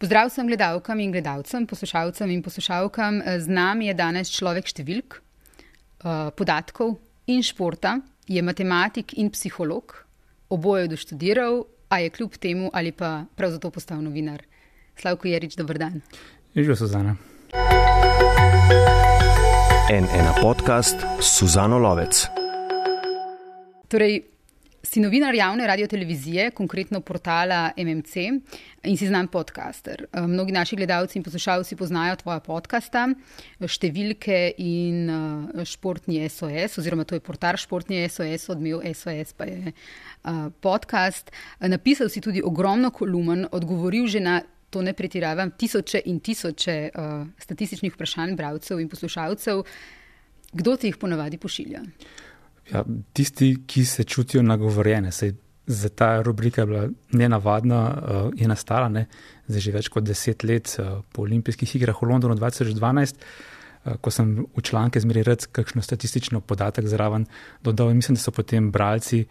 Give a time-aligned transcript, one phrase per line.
[0.00, 3.18] Pozdrav vsem gledalkam in gledalcem, poslušalcem in poslušalkam.
[3.20, 9.92] Z nami je danes človek številk, eh, podatkov in športa, je matematik in psiholog,
[10.48, 14.40] oboje doštudiral, a je kljub temu ali pa prav zato postal novinar.
[14.96, 16.00] Slavko Jerič, dober dan.
[16.56, 17.16] Živijo Suzana.
[19.90, 22.26] En ena podcast Suzano Lovec.
[23.88, 24.29] Torej,
[24.82, 28.16] Si novinar javne radio-televizije, konkretno portala MMC
[28.84, 30.06] in si znan podcaster.
[30.12, 33.02] Eh, mnogi naši gledalci in poslušalci poznajo tvoja podcasta,
[33.60, 39.74] številke in eh, športni SOS, oziroma to je portal športni SOS, odmev SOS pa je
[39.74, 41.28] eh, podcast.
[41.60, 44.40] Napisal si tudi ogromno kolumen, odgovoril že na.
[44.70, 49.64] To ne pretiravam, tisoče in tisoče uh, statističnih vprašanj, bralcev in poslušalcev.
[50.52, 51.80] Kdo ti jih ponavadi pošilja?
[52.70, 55.34] Ja, tisti, ki se čutijo nagovorjene, se
[55.66, 59.06] za ta rubrika je bila nenavadna, uh, je nastala ne,
[59.46, 64.10] zdaj že več kot deset let uh, po olimpijskih igrah v Londonu 2012, uh, ko
[64.10, 67.26] sem v članke zmeri rec kakšno statistično podatek zraven
[67.62, 69.24] dodal in mislim, da so potem bralci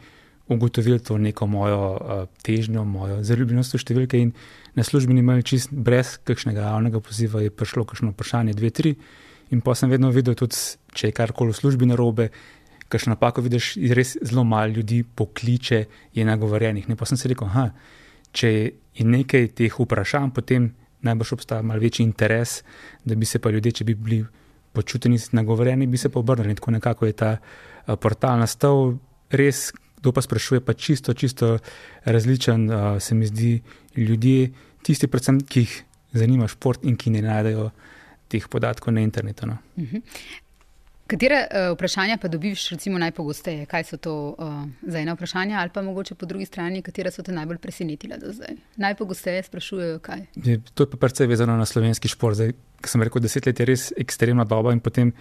[0.49, 4.31] ugotovili to neko mojo uh, težnjo, mojo zaljubljenost v številke in
[4.75, 8.95] na službeni imeli čist brez kakšnega javnega poziva je prišlo kakšno vprašanje, dve, tri
[9.51, 10.55] in pa sem vedno videl tudi,
[10.93, 12.29] če je karkoli v službi narobe,
[12.89, 16.89] kakšno napako vidiš, res zelo malo ljudi pokliče, je nagovorjenih.
[16.89, 17.69] Ne pa sem si rekel, da
[18.31, 18.49] če
[18.97, 20.71] je nekaj teh vprašanj, potem
[21.05, 22.61] najbrž obstaja malo večji interes,
[23.05, 24.23] da bi se pa ljudje, če bi bili
[24.73, 26.55] počuteni nagovorjeni, bi se pa obrnili.
[26.55, 27.37] Tako nekako je ta
[28.01, 28.97] portal nastal,
[29.29, 31.57] res, kdo pa sprašuje, pa čisto, čisto
[32.05, 33.61] različen, uh, se mi zdi,
[33.97, 34.51] ljudje,
[34.83, 35.73] tisti, predvsem, ki jih
[36.13, 37.69] zanima šport in ki ne najdejo
[38.29, 39.47] teh podatkov na internetu.
[39.47, 39.57] No.
[39.75, 39.95] Uh mhm.
[39.97, 40.47] -huh.
[41.09, 43.65] Katere uh, vprašanja pa dobiš recimo najpogosteje?
[43.65, 47.25] Kaj so to uh, za ena vprašanja, ali pa mogoče po drugi strani, katera so
[47.25, 48.59] te najbolj presenetila do zdaj?
[48.77, 50.21] Najpogosteje sprašujejo, kaj.
[50.35, 52.37] Je, to je pa precej vezano na slovenski šport.
[52.37, 55.15] Zdaj, ko sem rekel, deset let je res ekstremna doba in potem,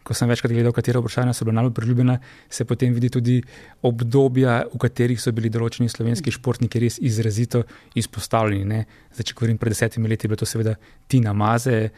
[0.00, 3.38] ko sem večkrat gledal, katera vprašanja so bila najbolj priljubljena, se potem vidi tudi
[3.84, 7.66] obdobja, v katerih so bili določeni slovenski športniki res izrazito
[8.00, 8.86] izpostavljeni.
[9.12, 11.90] Zdaj, če govorim pred desetimi leti, je bilo to seveda Tina Maze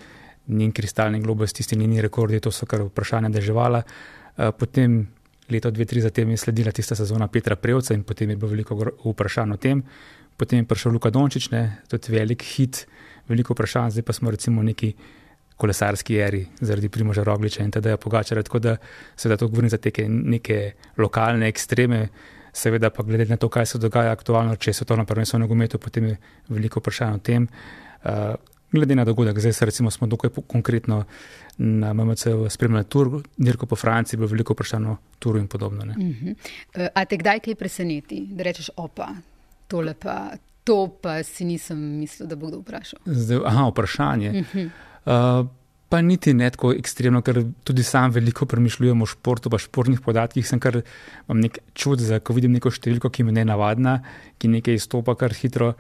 [0.49, 3.83] njen kristalni globus, tisti njeni rekordi, to so kar vprašanja drževala.
[3.83, 5.07] Eh, potem
[5.49, 8.79] leto, dve, tri zatem je sledila tista sezona Petra Prevca in potem je bilo veliko
[9.05, 9.83] vprašanj o tem.
[10.37, 12.87] Potem je prišel Luka Dončić, ne, tudi velik hit,
[13.29, 14.93] veliko vprašanj, zdaj pa smo recimo neki
[15.57, 18.77] kolesarski eri zaradi Primoža Rogliča in tedaj Pogačara, tako da
[19.17, 22.09] seveda to govorim za te neke lokalne ekstreme.
[22.53, 25.79] Seveda pa glede na to, kaj se dogaja aktualno, če so to na prvenstveno nogometu,
[25.79, 26.17] potem je
[26.49, 27.49] veliko vprašanj o tem.
[28.05, 28.37] Uh,
[28.77, 29.39] glede na dogodek.
[29.39, 31.05] Zdaj recimo smo dokaj konkretno
[31.59, 35.85] na MMC spremljali tur, dirko po Franciji, bilo veliko vprašanj o turu in podobno.
[35.85, 36.35] Uh -huh.
[36.95, 39.09] A te kdaj kaj preseneti, da rečeš opa,
[39.69, 40.31] tole pa,
[40.65, 43.01] to pa si nisem mislil, da bo kdo vprašal?
[43.07, 44.31] Zdaj, aha, vprašanje.
[44.31, 44.71] Uh -huh.
[45.41, 45.47] uh,
[45.89, 50.49] Pa niti ne tako ekstremno, ker tudi sam veliko premišljujem o športu, pa športnih podatkih.
[50.49, 50.81] Sem kar
[51.29, 54.03] imam nek čud, da ko vidim neko številko, ki mi ne navadna,
[54.39, 55.75] ki nekaj izstopa kar hitro,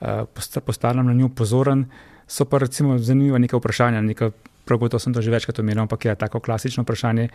[0.00, 0.26] uh,
[0.66, 1.78] postanem na njo pozoren.
[1.78, 1.86] Uh,
[2.32, 4.30] So pa recimo zanimiva neka vprašanja, neka,
[4.64, 7.28] prav gotovo sem to že večkrat omenil, ampak je tako klasično vprašanje,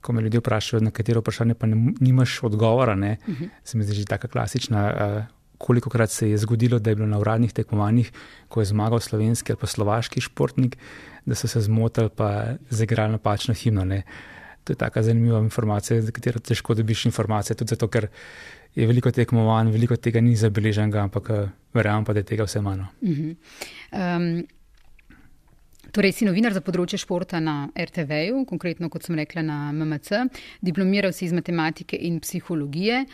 [0.00, 2.94] ko me ljudje vprašajo, na katero vprašanje pa ne, nimaš odgovora.
[2.94, 3.44] Ne, uh mhm.
[3.44, 3.48] -huh.
[3.64, 4.82] Se mi zdi že tako klasična.
[4.94, 5.22] Uh,
[5.60, 8.12] Koliko krat se je zgodilo, da je bilo na uradnih tekmovanjih,
[8.48, 10.76] ko je zmagal slovenski ali pa slovaški športnik,
[11.26, 13.84] da so se zmotili pa zaigrali napačno himno.
[13.84, 14.02] Ne.
[14.64, 18.08] To je tako zanimiva informacija, za katero težko dobiš informacije, tudi zato, ker
[18.74, 22.60] je veliko tekmovanj, veliko tega ni zabeleženega, ampak eh, verjamem pa, da je tega vse
[22.60, 22.86] manj.
[23.00, 23.36] Uh -huh.
[23.92, 24.46] um,
[25.92, 30.10] torej, si novinar za področje športa na RTV-ju, konkretno kot sem rekla na MMC,
[30.60, 33.04] diplomiral si iz matematike in psihologije.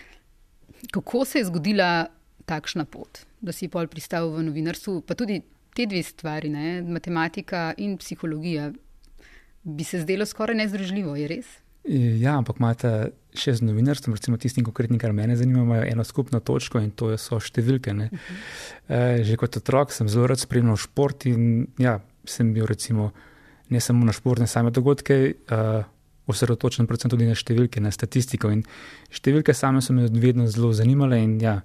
[0.93, 2.07] Kako se je zgodila
[2.45, 5.43] takšna pot, da si pol pristal v novinarstvu, pa tudi
[5.75, 6.83] te dve stvari, ne?
[6.83, 8.73] matematika in psihologija,
[9.63, 11.47] bi se zdelo skoraj nezdružljivo, je res?
[11.87, 12.91] Ja, ampak imate
[13.37, 17.13] še z novinarstvom, recimo tisti konkretni, kar mene zanima, imajo eno skupno točko in to
[17.21, 17.93] so številke.
[17.93, 18.19] Uh -huh.
[18.89, 23.13] e, že kot otrok sem zelo rad spremljal šport in ja, sem bil recimo
[23.69, 25.85] ne samo na športne same dogodke, uh,
[26.27, 28.51] osredotočen predvsem tudi na številke, na statistiko.
[28.51, 28.65] In
[29.11, 31.61] številke same so me vedno zelo zanimale in ja,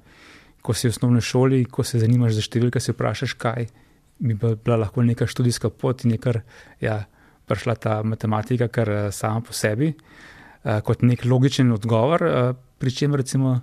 [0.61, 3.67] ko si v osnovni šoli, ko se zanimaš za številke, se vprašaš, kaj
[4.21, 6.43] bi bila lahko neka študijska pot in je kar.
[6.81, 7.05] Ja,
[7.51, 12.91] prišla ta matematika, kar eh, sama po sebi, uh, kot nek logičen odgovor, uh, pri
[12.91, 13.59] čem recimo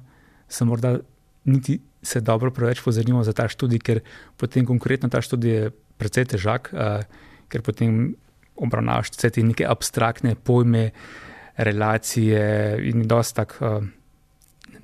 [0.48, 0.98] se morda
[1.44, 4.00] niti se dobro preveč pozanimamo za ta študij, ker
[4.36, 7.02] potem konkretno ta študij je precej težak, uh,
[7.48, 8.14] ker potem
[8.56, 10.90] obravnavaš vse te neke abstraktne pojme,
[11.58, 13.58] relacije in dosti tak.
[13.60, 13.82] Uh,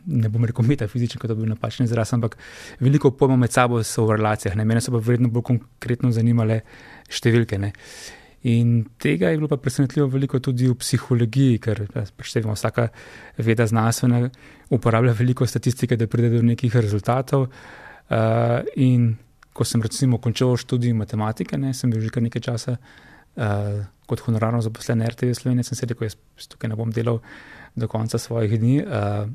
[0.06, 2.36] ne bom rekel metafizičen, kot da bi bil napačen izraz, ampak
[2.80, 4.56] veliko pojmov med sabo so v relacijah.
[4.56, 4.66] Ne?
[4.68, 6.60] Mene so pa vredno bolj konkretno zanimale
[7.08, 7.58] številke.
[7.60, 7.72] Ne?
[8.44, 12.91] In tega je bilo pa presenetljivo veliko tudi v psihologiji, ker pač vemo, vsaka
[13.41, 14.26] veda znanstvena
[14.76, 17.49] uporablja veliko statistike, da pride do nekih rezultatov.
[18.12, 19.14] Uh, in
[19.56, 24.20] ko sem recimo končal študij matematike, ne, sem bil že kar nekaj časa uh, kot
[24.29, 27.23] honorarno zaposlen na RTV Slovenije, sem se rekel, jaz tukaj ne bom delal
[27.73, 28.82] do konca svojih dni.
[28.85, 29.31] Uh,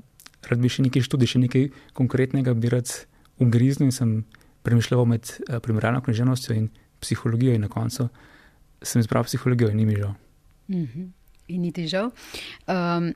[0.46, 2.94] rad bi še nekaj študij, še nekaj konkretnega bi rad
[3.42, 4.18] ugriznil in sem
[4.62, 6.70] premišljal med uh, primerjalno književnostjo in
[7.02, 8.12] psihologijo in na koncu
[8.82, 10.14] sem izbral psihologijo in ni mi žal.
[10.68, 11.10] Mm -hmm.
[11.48, 12.12] In ni ti žal.
[12.68, 13.14] Um,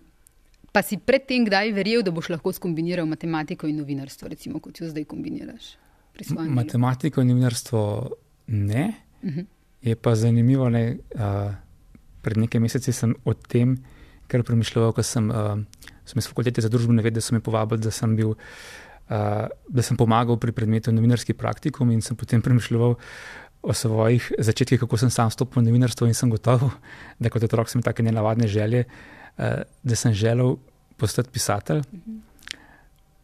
[0.71, 4.89] pa si predtem kdaj verjel, da boš lahko skombiniral matematiko in novinarstvo, recimo kot jo
[4.89, 5.77] zdaj kombiniraš?
[6.49, 8.09] Matematiko in novinarstvo
[8.47, 8.93] ne.
[9.21, 9.39] Uh mhm.
[9.39, 9.45] -huh.
[9.81, 11.53] Je pa zanimivo, da uh,
[12.21, 13.77] pred nekaj meseci sem o tem,
[14.27, 15.59] ker premišljal, ko sem, uh,
[16.05, 18.35] sem iz fakultete za družbene vede, so me povabili, da sem bil.
[19.09, 22.95] Uh, da sem pomagal pri predmetu novinarski praktikum, in sem potem premišljal
[23.63, 26.67] o svojih začetkih, kako sem sam stopil v novinarstvo, in sem gotov,
[27.19, 30.57] da kot otrok sem imel tako nenavadne želje, uh, da sem želel
[30.97, 31.79] postati pisatelj.
[31.79, 32.11] Uh mhm.
[32.11, 32.19] -huh.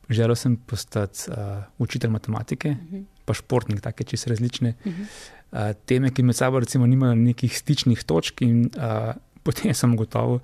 [0.09, 1.35] Želel sem postati uh,
[1.77, 3.03] učitelj matematike, uh -huh.
[3.25, 5.05] pa športnik, tako čisto različne uh -huh.
[5.51, 8.41] uh, teme, ki med sabo recimo nimajo nekih stičnih točk.
[8.41, 9.13] In uh,
[9.43, 10.39] potem sem gotov,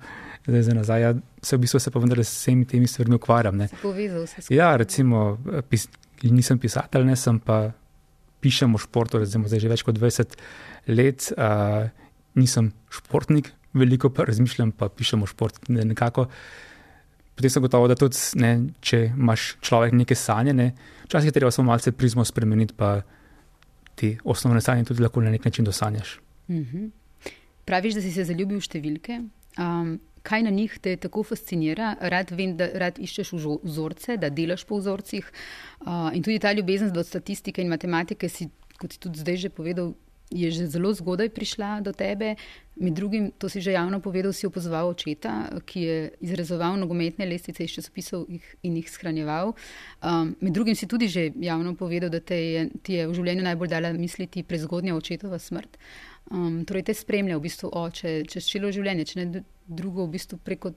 [0.46, 3.58] da za nazaj, ja, se v bistvu se pa vendar s vsemi temi stvarmi ukvarjam.
[3.82, 4.58] Povezal se s tem.
[4.58, 5.38] Ja, recimo,
[5.68, 5.88] pis,
[6.22, 7.72] nisem pisatelj, ne sem pa
[8.40, 10.36] pišem o športu, recimo zdaj že več kot 20
[10.88, 11.32] let.
[11.36, 11.88] Uh,
[12.36, 15.72] nisem športnik, veliko pa razmišljam, pa pišem o športu.
[15.72, 15.84] Ne,
[17.36, 20.70] potem sem gotovo, da tudi, ne, če imaš človek neke sanje, ne,
[21.04, 23.00] včasih je treba samo malce prizmo spremeniti, pa
[23.96, 26.20] ti osnovne sanje tudi lahko na nek način dosanjaš.
[26.48, 26.90] Mm -hmm.
[27.64, 29.20] Praviš, da si se zaljubil v številke.
[29.58, 31.94] Um, kaj na njih te tako fascinira?
[32.00, 33.32] Rad vem, da rad iščeš
[33.62, 35.30] vzorce, da delaš po vzorcih.
[35.80, 38.50] Uh, in tudi ta ljubezen do statistike in matematike si,
[38.80, 39.94] kot si tudi zdaj že povedal,
[40.30, 42.34] je že zelo zgodaj prišla do tebe.
[42.76, 47.64] Med drugim, to si že javno povedal, si opozval očeta, ki je izrezoval nogometne lestvice
[47.64, 48.26] iz časopisov
[48.62, 49.54] in jih shranjeval.
[50.02, 53.46] Um, med drugim si tudi že javno povedal, da te je, ti je v življenju
[53.46, 55.78] najbolj dala misliti prezgodnja očetova smrt.
[56.30, 60.40] Um, torej, te spremlja v bistvu oče čez celo življenje, če ne drugo, v bistvu
[60.42, 60.72] preko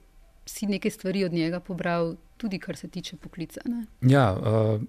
[0.50, 3.62] si nekaj stvari od njega pobral, tudi kar se tiče poklica.
[3.70, 3.86] Ne?
[4.10, 4.82] Ja, uh,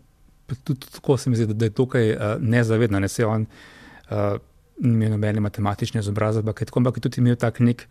[0.64, 3.00] tudi tako se mi zdi, da je tukaj uh, nezavedno.
[3.00, 3.46] Ne se on.
[4.10, 4.38] Uh,
[4.80, 7.84] ni imel nobene matematične izobrazbe, ampak je tudi imel tak nek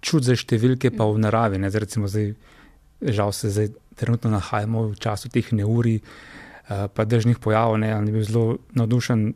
[0.00, 1.60] čud za številke, pa v naravi.
[1.60, 2.32] Ne, zdaj, recimo, zdaj,
[3.04, 3.68] žal se zdaj
[4.00, 7.80] trenutno nahajamo v času teh neuri, uh, pa držnih pojavov.
[7.84, 8.46] Ne, on je bil zelo
[8.76, 9.32] navdušen,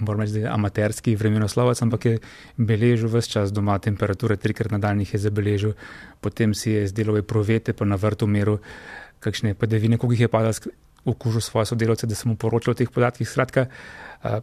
[0.00, 2.14] moram reči, amaterski vremenoslovec, ampak je
[2.56, 5.74] beležil vse čas doma temperature, trikrat na dan jih je zabeležil,
[6.20, 8.58] potem si je izdelal provete, pa na vrtu meru,
[9.20, 10.76] kakšne padavine, koliko jih je padalo.
[11.00, 13.24] Okužil svoje sodelavce, da sem mu poročal o teh podatkih.
[13.24, 13.70] Skratka,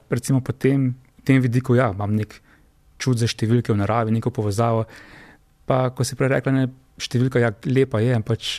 [0.09, 2.33] recimo, potem tem vidiku, ja, imam nek
[2.97, 4.87] čut za številke v naravi, neko povezavo.
[5.69, 6.71] Pa, ko si prej rekla, je
[7.05, 8.55] številka ja, lepa, je, ampak pač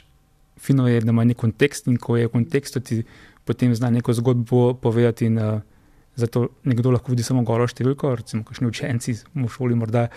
[0.62, 3.02] fino je, da ima nek kontekst in ko je v kontekstu, ti
[3.48, 5.26] potem zna neko zgodbo povedati.
[5.26, 5.58] In, uh,
[6.18, 10.08] zato nekdo lahko vidi samo goro številko, recimo, kakšni učenci v šoli morda.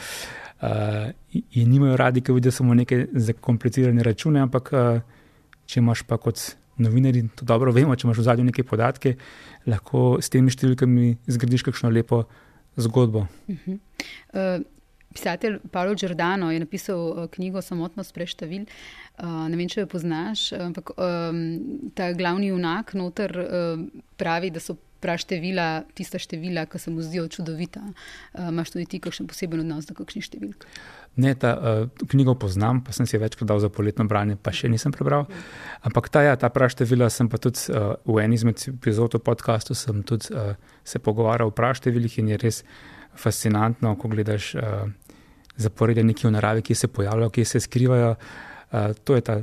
[0.62, 5.21] Uh, in nimajo radi, ki vidijo samo neke zakomplicirane račune, ampak uh,
[5.65, 6.38] če imaš pa kot
[6.81, 9.15] novinar, to dobro vemo, če imaš v zadnjem neke podatke,
[9.69, 12.25] lahko s temi številkami zgradiš kakšno lepo
[12.77, 13.25] zgodbo.
[13.48, 13.80] Uh -huh.
[14.34, 14.63] uh,
[15.13, 18.65] pisatelj Paolo Giordano je napisal uh, knjigo Samotnost preštavil.
[19.17, 21.41] Uh, ne vem, če jo poznaš, ampak um,
[21.96, 23.84] ta glavni junak noter uh,
[24.17, 27.81] pravi, da so praštevila tista števila, ki se mu zdijo čudovita.
[28.34, 30.65] Uh, Imáš tudi ti kakšen poseben odnos do kakšnih številk?
[31.20, 34.70] Ne, ta uh, knjigo poznam, pa sem si večkrat dal za poletno branje, pa še
[34.72, 35.25] nisem prebral.
[35.84, 39.75] Ampak ta, ja, ta praštevila sem pa tudi uh, v eni izmed epizod podkastu
[40.08, 40.53] tudi uh,
[40.84, 42.63] se pogovarjal o praštevilih in je res
[43.17, 44.88] fascinantno, ko gledaš uh,
[45.60, 48.15] zaporedje nekih v naravi, ki se pojavljajo, ki se skrivajo.
[48.72, 49.41] Uh, to je ta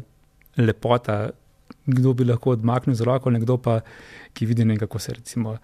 [0.56, 1.30] lepota,
[1.86, 3.80] kdo bi lahko odmaknil z roko, nekdo pa,
[4.34, 5.58] ki vidi nekaj, kako se recimo.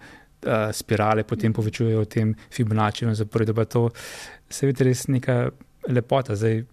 [0.71, 3.89] Spirale potem povečujejo v tem Fibonacci, zaporedje pa to.
[4.49, 5.49] Se vidi res neka
[5.89, 6.35] lepota.
[6.37, 6.65] Zdaj,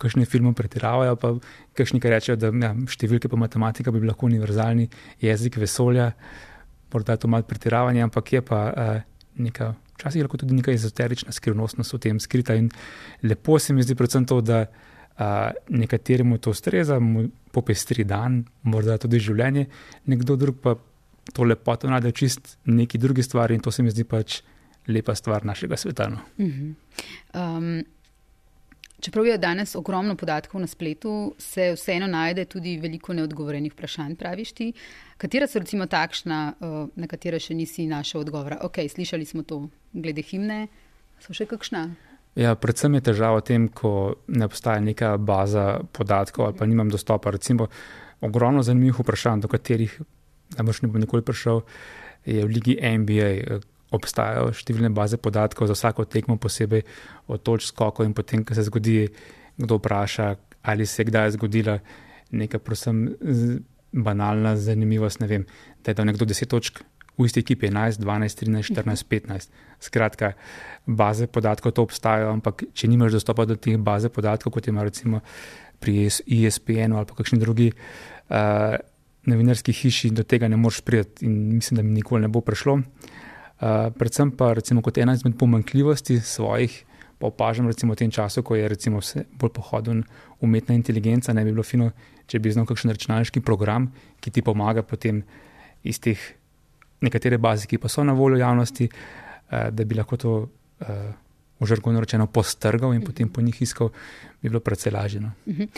[0.00, 1.34] kakšni filmi pretiravajo, pa
[1.76, 4.88] kakšni rečejo, da ja, številke pa matematika bi lahko univerzalni
[5.20, 6.10] jezik vesolja.
[6.90, 8.94] Morda je to malo pretiravanje, ampak je pa uh,
[9.38, 12.56] neka, včasih lahko tudi neka ezoterična skrivnostnost v tem skrita.
[12.58, 12.70] In
[13.22, 18.96] lepo se mi zdi predvsem to, da uh, nekateremu to ustreza, mu popestri dan, morda
[18.98, 19.68] tudi življenje,
[20.10, 20.78] nekdo drug pa
[21.32, 24.40] to lepoto najde čist neki drugi stvari in to se mi zdi pač
[24.88, 26.08] lepa stvar našega sveta.
[26.08, 26.18] No.
[26.38, 26.74] Uh -huh.
[27.34, 27.84] um
[29.00, 34.52] Čeprav je danes ogromno podatkov na spletu, se vseeno najde tudi veliko neodgovorenih vprašanj, praviš
[34.52, 34.72] ti.
[35.16, 36.40] Katera so recimo takšna,
[36.96, 38.58] na katera še nisi našel odgovora?
[38.60, 40.66] Ok, slišali smo to glede himne,
[41.20, 41.86] so še kakšna?
[42.36, 46.92] Ja, predvsem je težava v tem, ko ne obstaja neka baza podatkov ali pa nimam
[46.92, 47.32] dostopa.
[47.32, 47.70] Recimo,
[48.20, 49.96] ogromno zanimivih vprašanj, do katerih
[50.58, 51.62] ne boš nikoli prišel,
[52.26, 56.84] je v ligi NBA obstajajo številne baze podatkov za vsako tekmo posebej
[57.26, 59.08] o točki skoko in potem, ko se zgodi,
[59.58, 60.28] kdo vpraša,
[60.62, 61.80] ali se je kdaj zgodila
[62.30, 63.08] neka prosem
[63.92, 65.46] banalna zanimivost, ne vem,
[65.82, 66.84] da je dal nekdo 10 točk
[67.18, 69.50] v isti ekipi 11, 12, 13, 14, 15.
[69.80, 70.32] Skratka,
[70.86, 75.20] baze podatkov to obstajajo, ampak če nimaš dostopa do teh baze podatkov, kot ima recimo
[75.80, 78.76] pri ESPN-u ali pa kakšni drugi uh,
[79.28, 82.74] novinarski hiši, do tega ne moreš priti in mislim, da mi nikoli ne bo prišlo.
[82.74, 86.84] Uh, predvsem pa recimo kot ena izmed pomankljivosti svojih,
[87.18, 90.04] pa opažam recimo v tem času, ko je recimo vse bolj pohoden
[90.40, 91.90] umetna inteligenca, ne bi bilo fino,
[92.26, 95.20] če bi znal kakšen računalniški program, ki ti pomaga potem
[95.84, 96.20] iz teh
[97.04, 100.94] nekatere baze, ki pa so na voljo javnosti, uh, da bi lahko to uh,
[101.60, 103.92] v žargonu rečeno postrgal in potem po njih iskal,
[104.40, 105.20] bi bilo precej lažje.
[105.20, 105.32] No.
[105.44, 105.68] Uh -huh.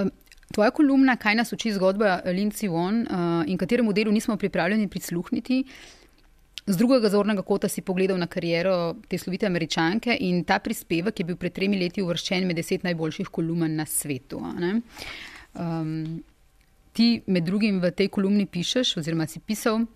[0.00, 0.10] um.
[0.54, 5.64] Tvoja kolumna, kaj nas uči zgodba Lindsay Won uh, in kateremu delu nismo pripravljeni prisluhniti,
[5.64, 5.98] uh,
[6.68, 11.24] Z drugega zornega kota si pogledal na kariero te slovite američanke in ta prispevek je
[11.24, 14.42] bil pred tremi leti uvrščen med deset najboljših kolumn na svetu.
[15.56, 16.20] Um,
[16.92, 19.86] ti med drugim v tej kolumni pišeš, oziroma si pisal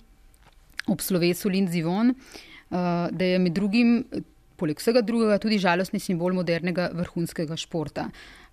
[0.89, 3.99] ob slovesu Lindsay Von, uh, da je med drugim,
[4.57, 8.09] poleg vsega drugega, tudi žalostni simbol modernega vrhunskega športa.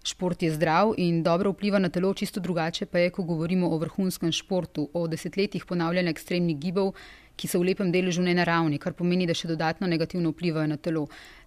[0.10, 3.78] Šport je zdrav in dobro vpliva na telo, čisto drugače pa je, ko govorimo o
[3.78, 6.96] vrhunskem športu, o desetletjih ponavljanja ekstremnih gibov
[7.40, 11.06] ki so v lepem deležu nenaravni, kar pomeni, da še dodatno negativno vplivajo na telo.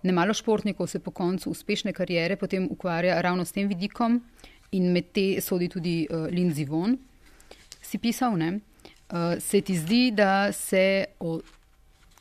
[0.09, 4.21] Nemalo športnikov se po koncu uspešne karijere potem ukvarja ravno s tem vidikom
[4.73, 6.97] in med te sodi tudi uh, Lindsay Von.
[7.83, 8.54] Si pisal, ne?
[9.12, 11.42] Uh, se ti zdi, da se o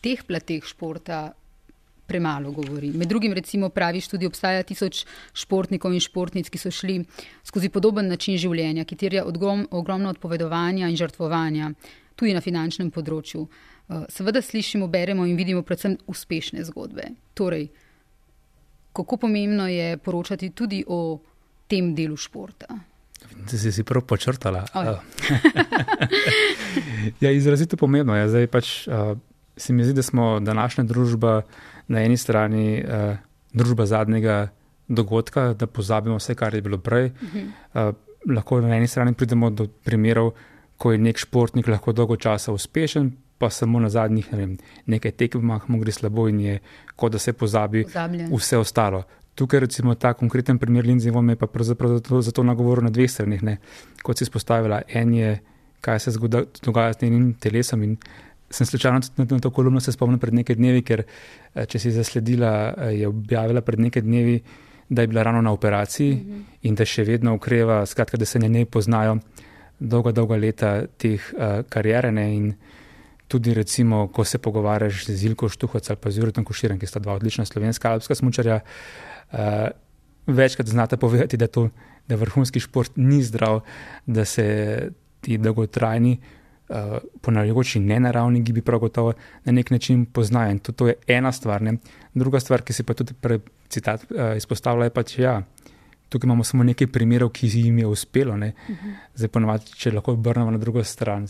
[0.03, 1.29] teh plateh športa
[2.11, 2.91] premalo govori.
[2.91, 6.99] Med drugim, recimo, praviš, tudi obstaja tisoč športnikov in športnic, ki so šli
[7.47, 11.71] skozi podoben način življenja, ki terja odgrom, ogromno odpovedovanja in žrtvovanja
[12.19, 13.47] tudi na finančnem področju.
[13.47, 17.09] Eh, seveda slišimo, beremo in vidimo predvsem uspešne zgodbe.
[17.37, 17.69] Torej,
[18.93, 21.19] kako pomembno je poročati tudi o
[21.71, 22.67] tem delu športa?
[23.47, 24.65] Ti si si prav počrtala.
[24.75, 24.99] Oh.
[27.23, 28.29] ja, izrazito pomembno je.
[28.33, 29.13] Zdaj pač uh,
[29.57, 31.41] se mi zdi, da smo današnja družba
[31.91, 33.17] na eni strani uh,
[33.53, 34.47] družba zadnjega
[34.87, 37.11] dogodka, da pozabimo vse, kar je bilo prej.
[37.11, 37.89] Uh -huh.
[37.89, 37.95] uh,
[38.35, 40.31] lahko na eni strani pridemo do primerov,
[40.77, 45.11] ko je nek športnik lahko dolgo časa uspešen, pa samo na zadnjih ne vem, nekaj
[45.11, 46.59] tekmah mu gre slabo in je,
[46.95, 48.29] kot da se pozabi Pozabljen.
[48.35, 49.03] vse ostalo.
[49.35, 53.43] Tukaj, recimo, ta konkreten primer Vonn je pa pravzaprav zato, zato nagovoril na dveh stranih.
[53.43, 53.57] Ne.
[54.03, 55.39] Kot si izpostavila, en je,
[55.81, 57.83] kaj se zgoda, dogaja z njenim telesom.
[57.83, 57.97] In
[58.51, 61.91] sem slučajno na, na to kolumno se spomnil pred nekaj dnevi, ker eh, če si
[61.91, 64.41] zasledila, eh, je objavila pred nekaj dnevi,
[64.91, 66.43] da je bila ravno na operaciji mm -hmm.
[66.61, 69.17] in da še vedno ukreva, skratka, da se ne, ne poznajo
[69.79, 72.53] dolga, dolga leta teh uh, karierene in
[73.27, 76.99] tudi, recimo, ko se pogovarjaš z Zilko Štuhoc ali pa z Jurom Koširem, ki sta
[76.99, 78.59] dva odlična slovenska alpska smočarja,
[79.31, 79.39] uh,
[80.27, 81.69] večkrat znate povedati, da, to,
[82.07, 83.61] da vrhunski šport ni zdrav,
[84.05, 84.91] da se
[85.21, 86.19] ti dolgotrajni,
[87.21, 89.13] ponavljajoči nenaravni gibi prav gotovo
[89.45, 90.51] na nek način poznajo.
[90.51, 91.61] In to, to je ena stvar.
[91.61, 91.77] Ne?
[92.13, 95.41] Druga stvar, ki si pa tudi prej citat uh, izpostavlja, je pač ja
[96.11, 98.33] tukaj imamo samo nekaj primerov, ki jim je uspelo.
[98.33, 98.51] Uh mhm.
[98.69, 98.93] -huh.
[99.15, 101.27] Zdaj, ponovadi, če lahko obrnemo na drugo stran,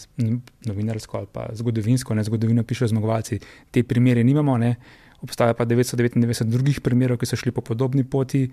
[0.65, 3.39] novinarsko ali pa zgodovinsko, ne zgodovino pišejo zmagovalci,
[3.71, 4.57] te primere nimamo.
[4.57, 4.75] Ne.
[5.21, 8.51] Obstaja pa 999 drugih primerov, ki so šli po podobni poti,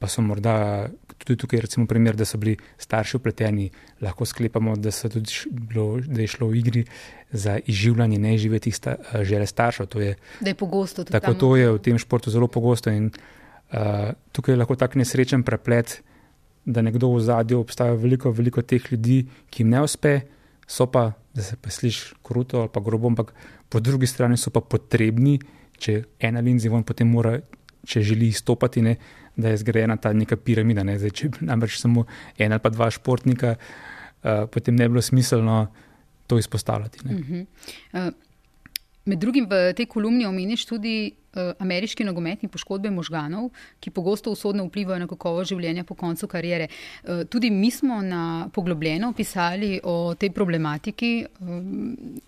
[0.00, 0.88] pa so morda
[1.20, 3.68] tudi tukaj, recimo, primer, da so bili starši upleteni.
[4.00, 4.90] Lahko sklepamo, da,
[5.50, 6.84] bilo, da je šlo v igri
[7.30, 9.92] za izživljanje neživetih sta, žele staršev.
[10.00, 11.12] Je, da je pogosto tudi.
[11.12, 12.90] Tako to je v tem športu zelo pogosto.
[12.90, 13.12] In,
[13.70, 16.00] Uh, tukaj je lahko tak nesrečen preplet,
[16.66, 20.26] da nekdo v zadju obstaja veliko, veliko teh ljudi, ki jim ne uspe,
[20.66, 23.30] so pa, da se pa sliši kruto ali pa grobo, ampak
[23.70, 25.38] po drugi strani so pa potrebni,
[25.78, 27.36] če ena linija zvon potem mora,
[27.86, 28.96] če želi izstopati, ne,
[29.36, 30.84] da je zgrajena ta neka piramida.
[30.84, 30.98] Ne.
[30.98, 32.06] Zdaj, če bi namreč samo
[32.38, 35.66] ena ali pa dva športnika, uh, potem ne bi bilo smiselno
[36.26, 36.98] to izpostavljati.
[37.04, 37.46] Uh -huh.
[37.92, 38.12] uh,
[39.04, 44.64] med drugim v tej kolumni omeniš tudi Eh, ameriški nogometni poškodbe možganov, ki pogosto usodno
[44.66, 46.66] vplivajo na kakovo življenja po koncu karijere.
[46.66, 51.10] Eh, tudi mi smo na poglobljeno pisali o tej problematiki.
[51.22, 52.26] Eh,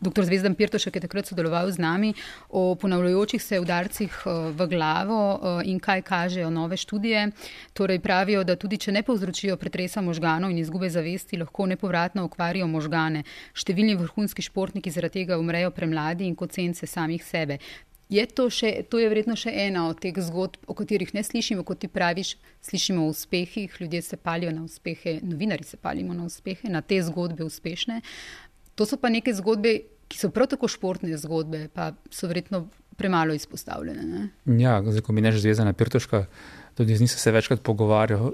[0.00, 0.24] dr.
[0.24, 2.14] Zvezdan Pirtošek je takrat sodeloval z nami
[2.48, 7.30] o ponavljajočih se udarcih v glavo in kaj kažejo nove študije.
[7.72, 12.66] Torej pravijo, da tudi če ne povzročijo pretresa možganov in izgube zavesti, lahko nepovratno okvarijo
[12.66, 13.24] možgane.
[13.54, 17.58] Številni vrhunski športniki zaradi tega umrejo premladi in kot sence samih sebe.
[18.08, 21.60] Je to, še, to je verjetno še ena od teh zgodb, o katerih ne slišimo,
[21.68, 26.24] kot ti praviš, slišimo o uspehih, ljudje se palijo na uspehe, novinari se palimo na
[26.24, 28.00] uspehe, na te zgodbe uspešne.
[28.78, 29.74] To so pa neke zgodbe,
[30.08, 32.68] ki so prav tako športne zgodbe, pa so verjetno
[32.98, 34.04] premalo izpostavljene.
[34.06, 34.22] Ne?
[34.62, 36.24] Ja, zdaj, ko mi ne že zvezana Pirtoška,
[36.78, 38.32] tudi z njim se večkrat pogovarjal,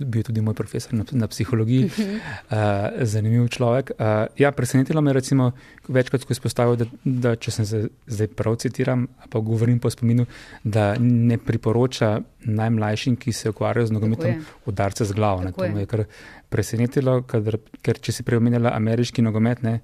[0.00, 3.92] bil tudi moj profesor na, na psihologiji, uh, zanimiv človek.
[3.94, 5.50] Uh, ja, presenetilo me je,
[5.88, 9.90] večkrat, ko je izpostavil, da, da če sem se zdaj prav citiram, pa govorim po
[9.90, 10.26] spominu,
[10.64, 15.46] da ne priporoča najmlajšim, ki se ukvarjajo z nogometom, udarce z glavo.
[15.46, 16.04] Ne, to me je kar
[16.48, 19.80] presenetilo, ker, ker če si preomenjala ameriški nogomet, ne,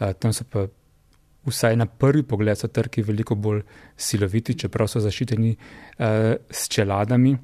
[0.00, 0.66] uh, tam so pa.
[1.46, 3.60] Vsaj na prvi pogled so trki veliko bolj
[3.94, 7.36] siloviti, čeprav so zaščiteni uh, s čeladami.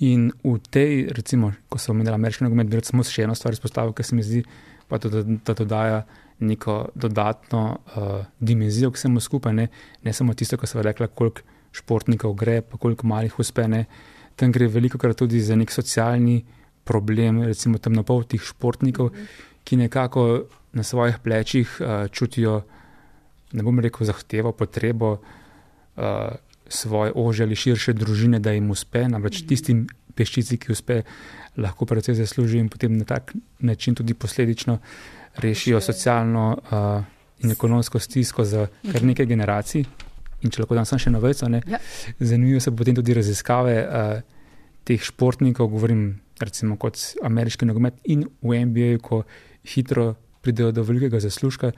[0.00, 3.92] In v tej, recimo, ko sem omenil ameriški nogomet, bi samo še eno stvar izpostavil,
[3.96, 4.42] ker se mi zdi,
[4.88, 6.02] pa to, da, da to daje
[6.40, 9.66] neko dodatno uh, dimenzijo k vsemu skupaj, ne,
[10.04, 11.44] ne samo tisto, kar sem rekla, koliko
[11.76, 13.66] športnikov gre, pa koliko malih uspe.
[13.68, 13.84] Ne.
[14.40, 16.40] Tam gre veliko krat tudi za nek socialni
[16.88, 19.48] problem, recimo temnopoltih športnikov, -hmm.
[19.64, 22.62] ki nekako na svojih plečih uh, čutijo,
[23.52, 25.18] ne bom rekel, zahtevo, potrebo.
[25.96, 26.36] Uh,
[26.70, 29.48] svoje ože ali širše družine, da jim uspe, namreč mhm.
[29.48, 29.86] tistim
[30.16, 31.02] peščici, ki uspe,
[31.60, 34.78] lahko predvsej zaslužijo in potem na tak način tudi posledično
[35.42, 37.02] rešijo socialno uh,
[37.42, 39.12] in ekonomsko stisko za kar mhm.
[39.12, 39.84] nekaj generacij.
[40.40, 41.78] In če lahko dam še na vrsto, ja.
[42.18, 44.20] zanimivo se potem tudi raziskave uh,
[44.88, 49.24] teh športnikov, govorim recimo kot ameriški nogomet in v NBA, ko
[49.68, 51.74] hitro pridejo do velikega zaslužka,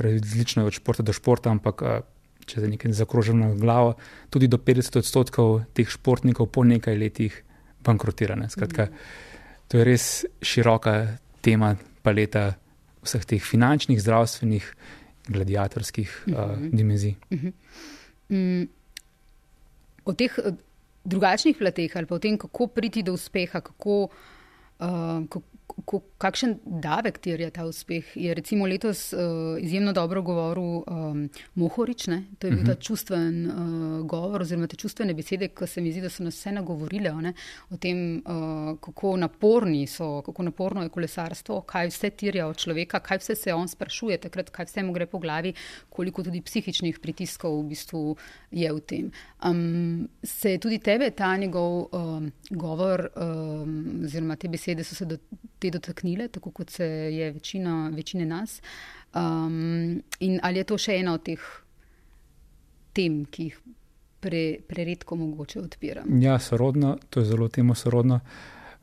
[0.00, 2.00] različno je od športa do športa, ampak uh,
[2.46, 3.96] če se nekaj zakrožim na glavo,
[4.30, 7.34] tudi do 50 odstotkov teh športnikov po nekaj letih
[7.84, 8.36] bankrotira.
[8.50, 8.88] Skratka,
[9.68, 10.06] to je res
[10.42, 12.54] široka tema, paleta
[13.06, 14.64] vseh teh finančnih, zdravstvenih,
[15.26, 16.54] gladiatorskih uh -huh.
[16.54, 17.14] uh, dimenzij.
[17.30, 17.52] Uh -huh.
[18.28, 18.68] mm,
[20.04, 20.54] o teh uh,
[21.04, 24.08] drugačnih plateh ali pa o tem, kako priti do uspeha, kako,
[24.78, 25.42] uh, kako
[25.84, 28.08] ko, kakšen davek terja ta uspeh.
[28.16, 29.20] Je recimo letos uh,
[29.60, 32.22] izjemno dobro govoril um, Mohorič, ne?
[32.38, 32.66] to je bil uh -huh.
[32.66, 32.80] ta mhm.
[32.80, 36.52] čustven uh, govor oziroma te čustvene besede, ki se mi zdi, da so nas vse
[36.52, 37.32] nagovorile ne?
[37.70, 43.00] o tem, uh, kako naporni so, kako naporno je kolesarstvo, kaj vse terja od človeka,
[43.00, 45.54] kaj vse se on sprašuje, takrat, kaj vse mu gre po glavi,
[45.88, 48.16] koliko tudi psihičnih pritiskov v bistvu
[48.50, 49.10] je v tem.
[49.44, 55.04] Um, se je tudi tebe ta njegov um, govor um, oziroma te besede so se
[55.04, 55.16] do
[55.58, 58.60] te dotaknile, tako kot se je večina, večine nas.
[59.14, 61.40] Um, in ali je to še ena od teh
[62.92, 63.60] tem, ki jih
[64.20, 66.22] pre, preredko mogoče odpiram?
[66.22, 68.20] Ja, sorodno, to je zelo temo sorodno.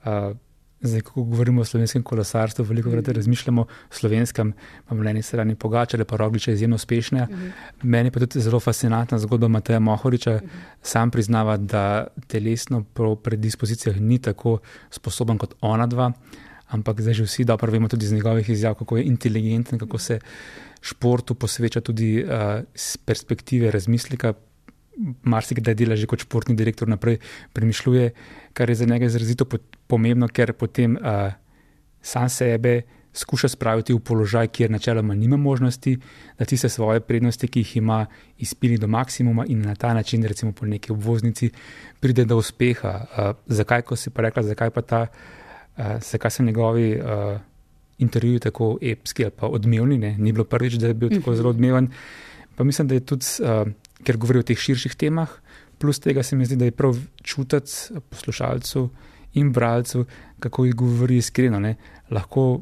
[0.05, 0.35] Uh,
[0.83, 3.15] Zdaj, ko govorimo o slovenskem kolesarstvu, veliko krat mm.
[3.15, 4.49] razmišljamo o slovenskem,
[4.83, 7.27] imamo le eni strani pogačale, pa rogliče izjemno uspešne.
[7.29, 7.51] Mm.
[7.87, 10.33] Meni pa tudi zelo fascinantna zgodba Mateja Mohoriča.
[10.43, 10.49] Mm.
[10.81, 14.57] Sam priznava, da telesno po predispozicijah ni tako
[14.91, 16.11] sposoben kot ona dva,
[16.73, 20.19] ampak zdaj že vsi dobro vemo tudi iz njegovih izjav, kako je inteligenten, kako se
[20.81, 24.33] športu posveča tudi uh, z perspektive razmislika.
[25.25, 27.17] Marsikdaj dela že kot športni direktor naprej,
[27.53, 28.11] premišljuje,
[28.53, 29.45] kar je za njega izrazito
[29.87, 31.33] pomembno, ker potem uh,
[32.01, 32.81] sam sebe
[33.13, 35.97] skuša spraviti v položaj, kjer načeloma nima možnosti,
[36.39, 38.05] da ti se svoje prednosti, ki jih ima,
[38.37, 41.51] izpili do maksimuma in na ta način, recimo po neki obvoznici,
[41.99, 42.93] pride do uspeha.
[43.17, 45.05] Uh, zakaj, ko si pa rekla, zakaj pa ta,
[45.77, 47.39] zakaj so njegovi uh,
[47.97, 50.15] intervjuji tako epski ali pa odmevni, ne?
[50.17, 51.91] ni bilo prvič, da je bil tako zelo odmeven.
[52.55, 53.67] Pa mislim, da je tudi, uh,
[54.03, 55.29] ker govori o teh širših temah,
[55.79, 58.89] plus tega se mi zdi, da je prav čutiti poslušalcu
[59.33, 60.05] in bralcu,
[60.39, 61.59] kako jih govori iskreno.
[61.59, 61.75] Ne?
[62.11, 62.61] Lahko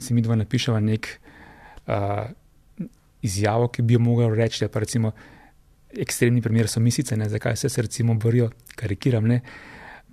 [0.00, 1.08] si mi dva napišemo nek
[1.86, 2.30] uh,
[3.22, 5.12] izjavo, ki bi jo mogel reči, da recimo
[5.94, 7.28] ekstremni primer so misice, ne?
[7.28, 9.26] zakaj se recimo borijo, karikiram.
[9.26, 9.40] Ne?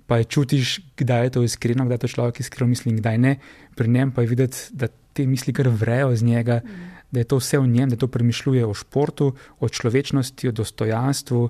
[0.06, 3.36] Pa je čutiš, kdaj je to iskreno, kdaj to človek iskreno misli in kdaj ne.
[3.74, 6.90] Pri njem pa je videti, da te misli kar vrejo z njega, mm.
[7.10, 11.48] da je to vse v njem, da to premišljuje o športu, o človečnosti, o dostojanstvu.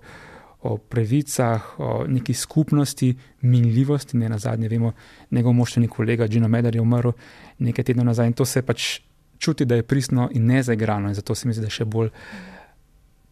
[0.63, 3.09] O pravicah, o neki skupnosti,
[3.41, 4.17] minljivosti.
[4.17, 4.93] Ne na zadnje, vemo,
[5.31, 7.11] njegov moštveni kolega Gino Medar je umrl
[7.59, 9.01] nekaj tednov nazaj in to se pač
[9.39, 11.09] čuti, da je pristno in ne zaigrano.
[11.09, 12.13] In zato se mi zdi, da je še bolj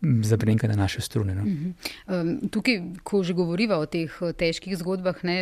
[0.02, 1.34] zabrenka na naše strune.
[1.34, 1.44] No?
[1.44, 5.36] Um, tukaj, ko že govorimo o teh težkih zgodbah, ne,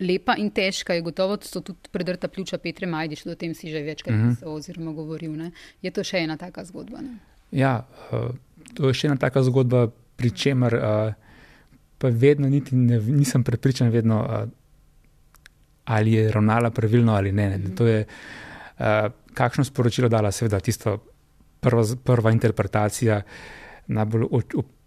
[0.00, 3.82] lepa in težka, je gotovo so tudi predrta pljuča Petre Majdiš, o tem si že
[3.82, 4.34] večkrat mm -hmm.
[4.34, 5.36] pisal oziroma govoril.
[5.36, 5.50] Ne?
[5.82, 7.00] Je to še ena taka zgodba?
[7.00, 7.18] Ne?
[7.50, 8.34] Ja, uh,
[8.74, 11.12] to je še ena taka zgodba, pri čemer uh,
[11.98, 14.48] pa vedno niti ne, nisem prepričan, vedno, uh,
[15.84, 17.48] ali je ravnala pravilno ali ne.
[17.48, 17.58] ne.
[17.58, 17.76] Mm -hmm.
[17.76, 18.06] To je,
[18.78, 18.84] uh,
[19.34, 20.98] kakšno sporočilo dala, seveda, tisto
[21.60, 23.22] prva, prva interpretacija,
[23.86, 24.28] najbolj,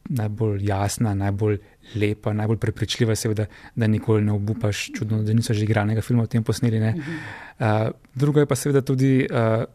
[0.10, 1.60] najbolj jasna, najbolj
[1.96, 6.36] lepa, najbolj prepričljiva, seveda, da nikoli ne obupaš, čudno, da niso že igranega filma v
[6.36, 6.82] tem posneli.
[6.82, 9.28] Uh, drugo je pa seveda tudi.
[9.28, 9.68] Uh,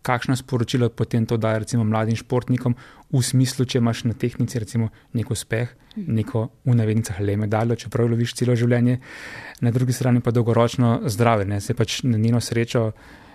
[0.00, 2.72] Kakšno sporočilo potem to daje, recimo, mladim športnikom,
[3.12, 8.08] v smislu, če imaš na tehnici, recimo, nek uspeh, neko v navednicah le medaljo, čeprav
[8.08, 8.96] loviš celo življenje,
[9.60, 11.44] na drugi strani pa dolgoročno zdrave.
[11.44, 11.60] Ne?
[11.60, 12.86] Se pač na njeno srečo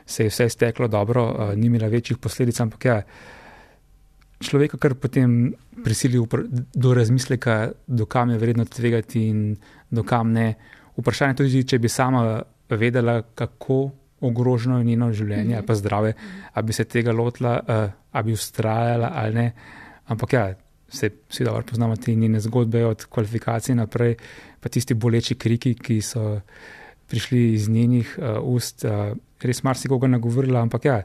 [0.06, 3.02] se je vse steklo dobro, uh, ni imela večjih posledic, ampak ja,
[4.40, 6.22] človeka kar potem prisili
[6.74, 9.56] do razmisleka, do kam je vredno tvegati in
[9.90, 10.54] do kam ne.
[10.98, 13.90] Vprašanje tudi, če bi sama vedela, kako
[14.26, 16.14] ogroženo je njeno življenje ali pa zdrave,
[16.54, 19.52] ali bi se tega lotila, uh, ali bi ustrajala ali ne.
[20.08, 20.46] Ampak ja,
[20.92, 24.16] vse, vsi dobro poznamo te njene zgodbe od kvalifikacij naprej,
[24.60, 26.40] pa tisti boleči kriki, ki so
[27.08, 31.02] prišli iz njenih uh, ust, uh, res marsikoga nagovorila, ampak ja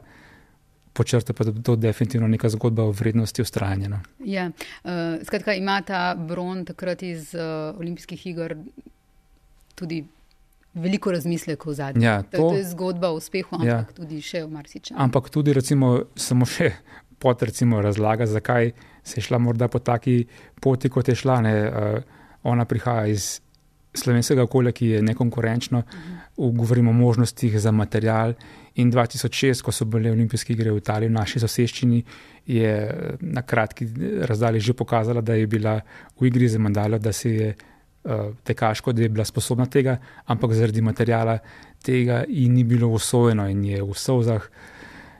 [0.93, 3.89] počrta pa, to definitivno neka zgodba o vrednosti ustrajanja.
[3.89, 3.99] No.
[4.25, 4.49] Ja,
[4.83, 4.91] uh,
[5.23, 8.57] skratka, ima ta bron takrat iz uh, olimpijskih iger
[9.75, 10.03] tudi.
[10.71, 12.05] Veliko razmislekov zadnjih.
[12.05, 13.79] Ja, to, to je zgodba o uspehu, ampak ja.
[13.91, 14.95] tudi še o marsičem.
[14.95, 16.69] Ampak tudi, recimo, samo še
[17.19, 18.71] pot, recimo, razlaga, zakaj
[19.03, 20.29] se je šla morda po taki
[20.63, 21.41] poti, kot je šla.
[21.43, 23.41] Ne, uh, ona prihaja iz
[23.93, 25.83] slovenskega okolja, ki je nekonkurenčno,
[26.37, 28.33] govorimo o možnostih za material,
[28.79, 31.99] In 2006, ko so bile olimpijske igre v Italiji, v naši soseščini,
[32.47, 32.71] je
[33.19, 33.87] na kratki
[34.27, 35.75] razdalji že pokazala, da je bila
[36.19, 40.55] v igri za mandalo, da se je uh, tekaško, da je bila sposobna tega, ampak
[40.55, 41.39] zaradi materijala
[41.83, 44.47] tega ji ni bilo usvojeno in je v sozah.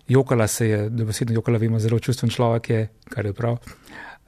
[0.07, 3.59] Jokala se je, da bi se jokala, vemo, zelo čustven človek je, kar je prav.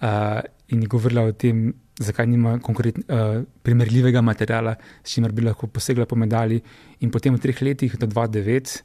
[0.04, 5.68] Uh, in je govorila o tem, zakaj nima uh, primerljivega materijala, s čimer bi lahko
[5.68, 6.62] posegla po medalji.
[7.00, 8.82] In potem v treh letih, do 2009,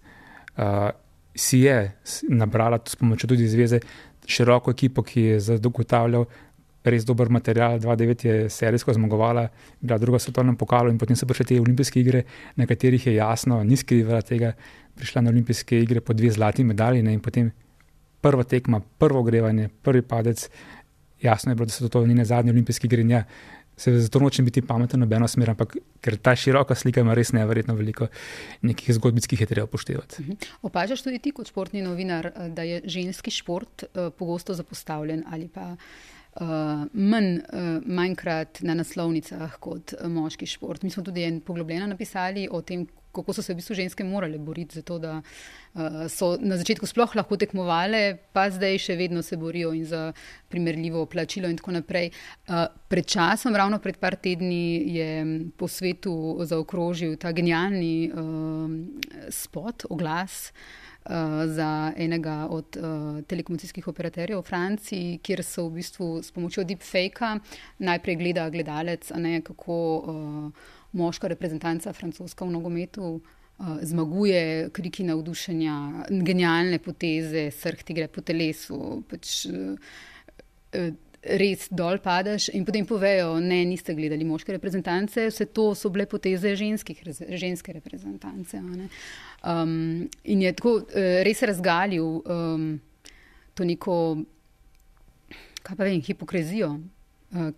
[0.59, 0.91] uh,
[1.35, 1.93] si je
[2.29, 3.81] nabrala s pomočjo tudi zveze
[4.27, 6.27] široko ekipo, ki je zagotavljal
[6.85, 7.79] res dober material.
[7.81, 9.49] 2-9 je serijsko zmagovala,
[9.81, 12.25] bila druga svetovna pokala in potem so prišle te olimpijske igre,
[12.57, 14.53] na katerih je jasno, ni skrivala tega,
[14.97, 17.51] prišla na olimpijske igre po dve zlati medalji in potem
[18.21, 20.49] prva tekma, prvo ogrevanje, prvi padec.
[21.23, 23.05] Jasno je bilo, da so to njene zadnje olimpijske igre.
[23.09, 23.25] Ja,
[23.79, 27.77] Se zato nočem biti pameten, nobeno smer, ampak ker ta široka slika ima res nevrjetno
[27.79, 28.09] veliko
[28.67, 30.17] nekih zgodbic, ki jih je treba upoštevati.
[30.19, 30.33] Uh mhm.
[30.33, 30.49] -huh.
[30.63, 35.77] Opažaš tudi ti kot športni novinar, da je ženski šport uh, pogosto zapostavljen ali pa
[36.41, 36.47] uh,
[36.93, 40.83] manj, uh, manjkrat na naslovnicah kot uh, moški šport.
[40.83, 42.87] Mi smo tudi en poglobljeno napisali o tem,
[43.19, 46.87] kako so se v bistvu ženske morale boriti za to, da uh, so na začetku
[46.87, 50.13] sploh lahko tekmovale, pa zdaj še vedno se borijo in za
[50.49, 52.13] primerljivo plačilo in tako naprej.
[52.47, 55.11] Uh, pred časom, ravno pred par tedni, je
[55.59, 58.69] po svetu zaokrožil ta genialni uh,
[59.31, 60.53] spot, oglas.
[61.09, 67.31] Za enega od uh, telekomunikacijskih operaterjev v Franciji, kjer so v bistvu s pomočjo deepfaka
[67.81, 76.07] najprej gleda gledalec, ne, kako uh, moška reprezentanca francoska v nogometu uh, zmaguje, kriki navdušenja,
[76.25, 79.03] genialne poteze, srh ti gre po telesu.
[79.11, 85.73] Pač, uh, Res dol padeš, in potem povejo, ne, niste gledali moške reprezentance, vse to
[85.75, 87.01] so bile poteze ženskih,
[87.35, 88.61] ženske reprezentance.
[89.43, 90.77] Um, in je tako
[91.27, 92.69] res razgalil um,
[93.59, 93.97] to neko,
[95.67, 96.98] kaj pa vem, hipokrizijo Eh,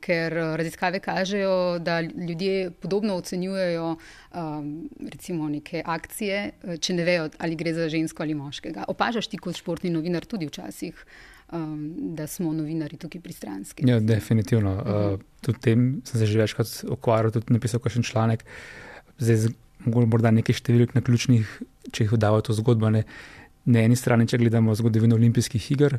[0.00, 3.96] ker eh, raziskave kažejo, da ljudje podobno ocenjujejo
[4.34, 8.84] um, recimo neke akcije, če ne vejo, ali gre za žensko ali moškega.
[8.88, 11.04] Opažaš ti kot športni novinar tudi včasih,
[11.52, 13.86] um, da smo novinari tukaj pristranski?
[13.86, 14.74] Ja, definitivno.
[14.74, 15.14] Uh -huh.
[15.14, 18.44] uh, tudi tem sem se že večkrat ukvarjal, tudi napisal kakšen članek.
[19.18, 19.54] Zdaj,
[19.86, 22.90] morda nekaj številk na ključnih, če jih vdajo to zgodbo.
[22.90, 23.04] Ne.
[23.64, 25.98] Na eni strani, če gledamo zgodovino olimpijskih iger,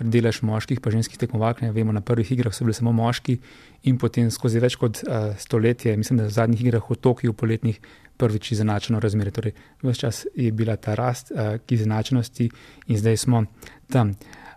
[0.00, 1.60] delež moških in ženskih tekmovalk.
[1.60, 3.38] Vemo, na prvih igrah so bili samo moški,
[3.84, 7.80] in potem skozi več kot uh, stoletje, mislim, da v zadnjih igrah v Tokiu, poletnih,
[8.20, 9.32] prvič izenačeno razmerje.
[9.32, 12.50] Torej, vse čas je bila ta rast uh, k izenačenosti,
[12.88, 13.44] in zdaj smo
[13.88, 14.14] tam.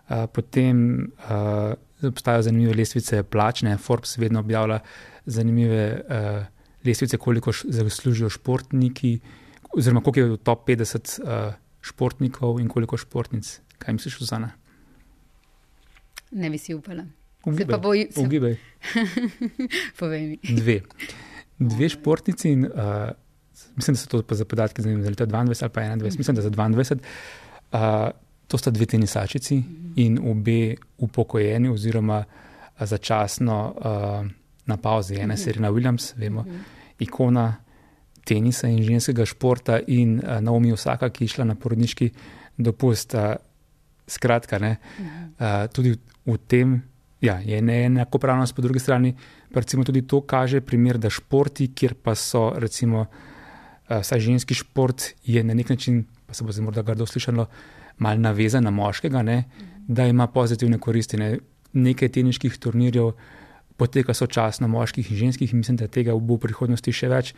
[0.08, 1.72] Uh, potem uh,
[2.04, 3.78] obstajajo zanimive lestvice plačne.
[3.78, 4.80] Forbes vedno objavlja
[5.26, 6.44] zanimive uh,
[6.84, 9.18] lestvice, koliko zaslužijo športniki,
[9.76, 13.60] oziroma koliko je v top 50 uh, športnikov in koliko športnic.
[13.78, 14.52] Kaj misliš, Zana?
[16.34, 17.04] Ne bi si upala.
[18.18, 18.56] Ugibaj.
[20.00, 20.38] Povej mi.
[20.56, 20.80] Dve.
[21.58, 23.10] Dve športnici in uh,
[23.76, 26.50] mislim, da so to za podatke za leto 22 ali pa 21, mislim, da za
[26.50, 26.98] 22.
[27.72, 27.78] Uh,
[28.48, 29.62] to sta dve tenisačici
[29.96, 32.24] in obe upokojeni oziroma
[32.80, 34.26] začasno uh,
[34.66, 35.14] na pauzi.
[35.14, 36.44] Ena je Serena Williams, vemo,
[36.98, 37.54] ikona
[38.24, 42.10] tenisa in ženskega športa in uh, Naomi Osaka, ki je šla na porodniški
[42.56, 43.14] dopust.
[43.14, 43.34] Uh,
[44.06, 44.76] skratka, ne,
[45.40, 45.94] uh, tudi
[46.26, 46.82] v tem
[47.20, 49.14] ja, je neenakopravnost, po drugi strani
[49.52, 55.44] pa tudi to kaže primer, da športi, kjer pa so recimo uh, ženski šport, je
[55.44, 57.46] na nek način, pa se bo zdaj morda grdo slišalo,
[57.98, 59.44] mal navezan na moškega, ne,
[59.88, 61.16] da ima pozitivne koristi.
[61.16, 61.38] Ne.
[61.72, 63.12] Nekaj teniških turnirjev
[63.76, 67.32] poteka sočasno moških in ženskih in mislim, da tega bo v prihodnosti še več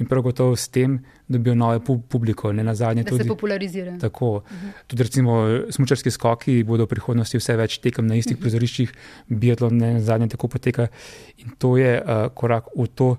[0.00, 2.52] in prav gotovo s tem dobijo nove publiko.
[2.52, 3.24] Ne na zadnje tudi.
[3.24, 3.98] Da se popularizira.
[4.00, 4.30] Tako.
[4.36, 4.72] Uh -huh.
[4.86, 5.32] Tudi recimo
[5.70, 8.42] smučarski skoki bodo v prihodnosti vse več tekem na istih uh -huh.
[8.42, 8.92] prizoriščih,
[9.28, 10.88] biatlon ne na zadnje tako poteka
[11.38, 13.16] in to je uh, korak v to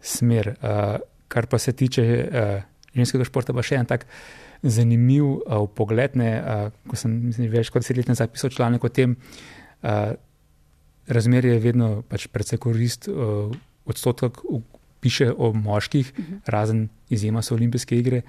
[0.00, 0.56] smer.
[0.62, 2.62] Uh, kar pa se tiče uh,
[2.94, 4.06] ženskega športa, pa še en tak
[4.62, 8.84] zanimiv uh, pogled, ne, uh, ko sem mislim, več kot deset let nazaj pisal članek
[8.84, 9.16] o tem,
[9.82, 10.14] uh,
[11.06, 13.52] razmerje je vedno pač predvsej korist, uh,
[13.84, 14.40] odstotek
[15.00, 16.34] piše o moških, uh mhm.
[16.34, 16.40] -huh.
[16.46, 18.22] razen izjema so olimpijske igre,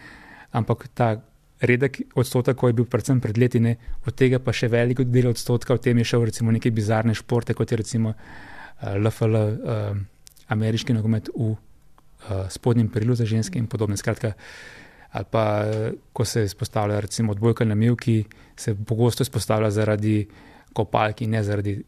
[0.52, 1.22] ampak ta
[1.60, 5.28] redek odstotek, ko je bil predvsem pred leti, ne, od tega pa še veliko del
[5.28, 9.98] odstotka, v tem je šel recimo neke bizarne športe, kot je recimo uh, LFL, uh,
[10.48, 11.58] ameriški nogomet v uh,
[12.50, 13.98] spodnjem perilu za ženske in podobne.
[13.98, 14.34] Skratka,
[15.12, 15.46] ali pa
[16.14, 20.28] ko se izpostavlja recimo odbojka na Milki, se pogosto izpostavlja zaradi
[20.74, 21.84] kopalk in ne zaradi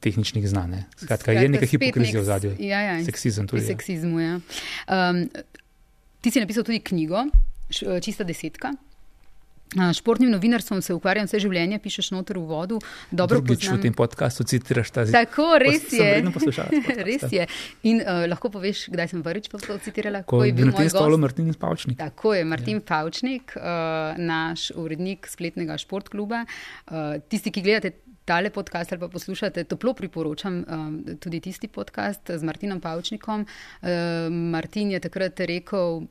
[0.00, 0.82] tehničnih znanj.
[0.96, 2.52] Skratka, je nekaj hipokrizije v zadju.
[2.58, 3.62] Ja, ja, seksizem tudi.
[3.62, 3.72] Ja.
[3.74, 4.40] Seksizmu, ja.
[4.88, 5.26] Um,
[6.20, 7.28] ti si napisal tudi knjigo,
[8.02, 8.72] Čista desetka.
[9.94, 12.78] Športnim novinarstvom se ukvarjam vse življenje, pišeš noter v vodu.
[13.14, 15.28] Drugič v tem podkastu citiraš ta zdaj.
[15.28, 16.08] Tako, res je.
[17.08, 17.46] res je.
[17.86, 20.24] In uh, lahko poveš, kdaj sem prvič to citirala?
[20.26, 22.00] Ko je bil na tem stolu Martin Pavčnik.
[22.02, 22.86] Tako je, Martin ja.
[22.90, 26.42] Pavčnik, uh, naš urednik spletnega športkluba.
[26.90, 27.94] Uh, tisti, ki gledate
[28.30, 33.42] tale podcast ali pa poslušate, toplo priporočam um, tudi tisti podcast z Martinom Pavčnikom.
[33.42, 33.88] Uh,
[34.30, 36.04] Martin je takrat rekel,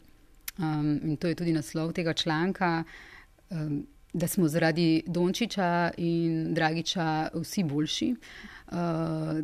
[0.59, 2.83] um, in to je tudi naslov tega članka,
[3.49, 8.09] um, da smo zaradi Dončiča in Dragiča vsi boljši.
[8.71, 9.39] Uh,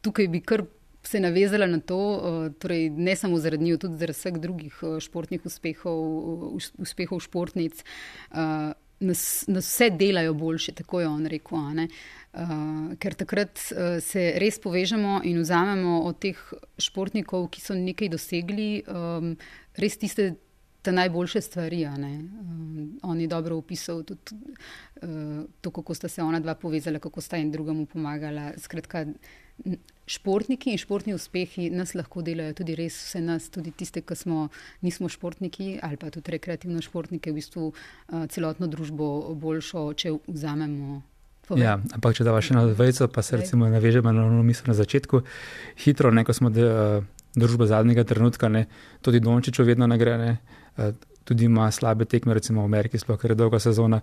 [0.00, 0.62] tukaj bi kar
[1.02, 5.00] se navezala na to, uh, torej ne samo zaradi njih, tudi zaradi vseh drugih uh,
[5.00, 7.82] športnih uspehov, uh, uspehov športnic.
[8.30, 11.86] Uh, Nas, nas vse delajo boljše, tako je on rekel.
[12.30, 16.38] Uh, ker takrat uh, se res povežemo in vzamemo od teh
[16.78, 19.32] športnikov, ki so nekaj dosegli, um,
[19.74, 20.28] res tiste
[20.82, 21.80] te najboljše stvari.
[21.86, 24.38] Um, on je dobro opisal tudi
[25.02, 28.52] uh, to, kako sta se ona dva povezala, kako sta en drugemu pomagala.
[28.58, 29.04] Skratka,
[30.06, 34.48] športniki in športni uspehi nas lahko delajo tudi res vse nas, tudi tiste, ki smo,
[34.86, 41.02] nismo športniki ali pa tudi rekreativno športnike, v bistvu uh, celotno družbo boljšo, če vzamemo.
[41.58, 44.76] Ja, ampak če da še na dvojco, pa se recimo navežemo na ono misel na
[44.78, 45.22] začetku,
[45.82, 48.66] hitro, neko smo de, uh, družba zadnjega trenutka, ne,
[49.02, 50.36] tudi Dončiču vedno nagrade.
[50.78, 50.92] Eh,
[51.24, 54.00] tudi ima slabe tekme, recimo v Ameriki, sploh ker je dolga sezona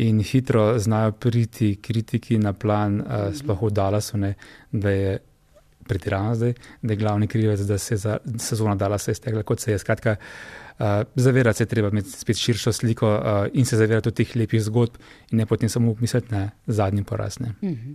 [0.00, 4.34] in hitro znajo priti kritiki na plan, uh, sploh v Dallasu, ne,
[4.72, 5.18] da je
[5.88, 9.78] pretirano zdaj, da je glavni krivec, da se je sezona Dallasa iztekla, kot se je.
[9.82, 10.61] Skratka, Uh,
[11.14, 14.96] zavedati se treba imeti spet širšo sliko uh, in se zavedati teh lepih zgodb,
[15.30, 17.36] in ne potem samo misliti na zadnji poraz.
[17.40, 17.94] Uh -huh.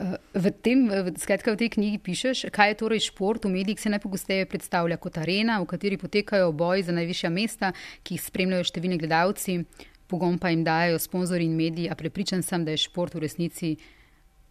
[0.00, 3.44] uh, v, tem, skratka, v tej knjigi pišeš, kaj je torej šport.
[3.44, 8.14] V medijih se najpogosteje predstavlja kot arena, v kateri potekajo boji za najvišja mesta, ki
[8.14, 9.64] jih spremljajo številni gledalci,
[10.06, 11.90] pogum pa jim dajo sponzorji in mediji.
[11.90, 13.76] A prepričan sem, da je šport v resnici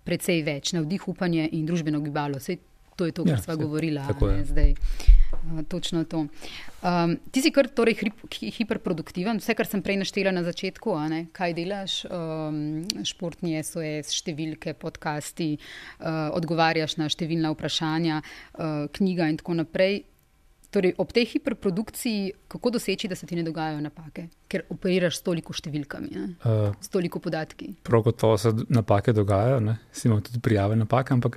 [0.03, 2.39] precej več, navdih, upanje in družbeno gibalo.
[2.39, 2.57] Sej
[2.95, 3.99] to je to, kar ja, smo govorili
[4.45, 4.73] zdaj.
[5.67, 6.25] Točno to.
[6.81, 7.97] Um, ti si kar torej
[8.57, 10.95] hiperproduktiven, vse, kar sem prej naštela na začetku,
[11.35, 19.41] kaj delaš, um, športni SOS, številke, podcasti, uh, odgovarjaš na številna vprašanja, uh, knjiga in
[19.41, 20.03] tako naprej.
[20.71, 25.25] Torej, ob tej hiperprodukciji, kako doseči, da se ti ne dogajajo napake, ker operiraš s
[25.25, 26.11] toliko številkami,
[26.47, 27.73] uh, s toliko podatki?
[27.83, 29.59] Prav gotovo se napake dogajajo,
[29.91, 31.35] si imamo tudi prijave napake, ampak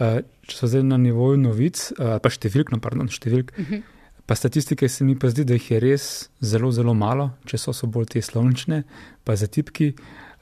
[0.00, 3.52] če so zdaj na nivoju novic, uh, pa številk, no, pardon, številk.
[3.56, 3.74] Uh mhm.
[3.74, 3.96] -huh.
[4.30, 7.72] Pa statistike se mi pa zdi, da jih je res zelo, zelo malo, če so,
[7.72, 8.84] so bolj te slovnične,
[9.24, 9.94] pa za tipki,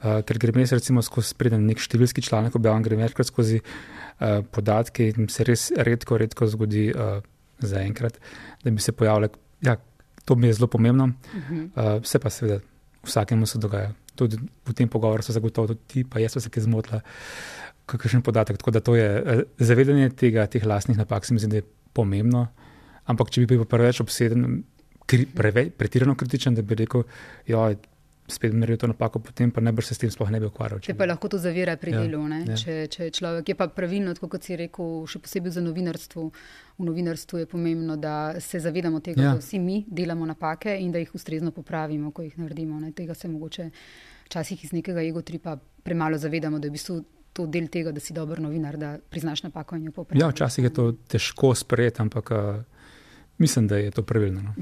[0.03, 4.45] uh, ker grem jaz recimo skozi preden nek številski članek, objavljam grem večkrat skozi uh,
[4.51, 6.93] podatke in se res redko, redko zgodi.
[6.93, 7.23] Uh,
[7.59, 8.19] zaenkrat,
[8.63, 9.29] da bi se pojavile.
[9.61, 9.77] Ja,
[10.25, 11.05] to mi je zelo pomembno.
[11.05, 11.95] Uh -huh.
[11.95, 12.59] uh, vse pa seveda,
[13.03, 13.93] vsakemu se dogaja.
[14.15, 17.01] Tudi v tem pogovoru so zagotovo tudi ti, pa jaz sem se kaj zmotila,
[17.97, 18.57] kakšen podatek.
[18.57, 21.67] Tako da to je uh, zavedanje tega, teh lastnih napak, se mi zdi, da je
[21.93, 22.47] pomembno.
[23.05, 24.63] Ampak če bi bil preveč obseden,
[25.07, 27.03] kri, preve, pretirano kritičen, da bi rekel,
[27.47, 27.71] da
[28.29, 30.79] spet naredil to napako, potem pa bi se s tem sploh ne bi ukvarjal.
[30.85, 32.27] Če pa lahko to zavira pri Ja, delu.
[32.29, 32.55] ja.
[32.55, 36.29] Če, če je človek je pa pravilno, tako kot si rekel, še posebej za novinarstvo.
[36.77, 39.33] V novinarstvu je pomembno, da se zavedamo tega, Ja.
[39.33, 42.79] da vsi mi delamo napake in da jih ustrezno popravimo, ko jih naredimo.
[42.79, 42.91] Ne.
[42.91, 43.69] Tega se mogoče
[44.29, 48.13] včasih iz nekega egotripa premalo zavedamo, da je v bistvu to del tega, da si
[48.13, 50.21] dober novinar, da priznaš napako in jo popraviš.
[50.21, 52.61] Ja, včasih je to težko sprejeti, ampak uh,
[53.37, 54.41] mislim, da je to pravilno.
[54.41, 54.53] No.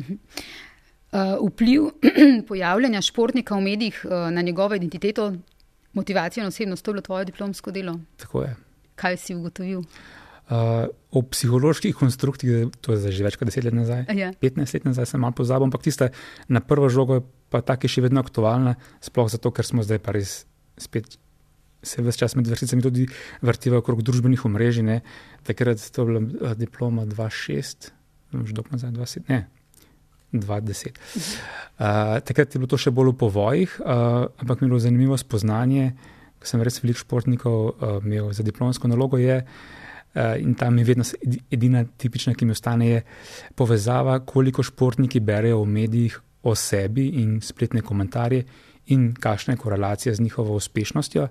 [1.08, 1.90] Uh, vpliv
[2.50, 5.34] pojavljanja športnika v medijih uh, na njegovo identiteto,
[5.94, 8.00] motivacijo in osebnost, to je bilo tvoje diplomsko delo.
[8.18, 8.56] Tako je.
[8.96, 9.80] Kaj si ugotovil?
[10.48, 14.32] Uh, o psiholoških konstruktih, to je že več kot deset let nazaj, Ja.
[14.32, 16.12] 15 let nazaj sem malo pozabil, ampak tiste
[16.48, 20.16] na prvo žogo je pa tako še vedno aktualna, sploh zato, ker smo zdaj pa
[20.16, 20.46] res
[20.80, 21.18] spet.
[21.88, 23.06] Se vse čas med vrsticami tudi
[23.42, 24.84] vrtiva okrog družbenih omrežij.
[24.84, 25.02] ne.
[25.48, 27.92] Takrat to je bila eh, diploma 2.6,
[28.44, 29.48] že dolgo nazaj, 2.7, ne,
[30.34, 30.92] 2.10.
[31.80, 35.18] Uh, takrat je bilo to še bolj v povojih, uh, ampak mi je bilo zanimivo
[35.18, 35.94] spoznanje,
[36.38, 39.18] ko sem res veliko športnikov uh, imel za diplomsko nalogo.
[39.22, 41.08] Je, uh, in tam je vedno
[41.48, 43.04] edina tipična, ki mi ostane, je
[43.56, 48.44] povezava, koliko športniki berejo v medijih o sebi in spletne komentarje,
[48.92, 51.28] in kakšna je korelacija z njihovo uspešnostjo.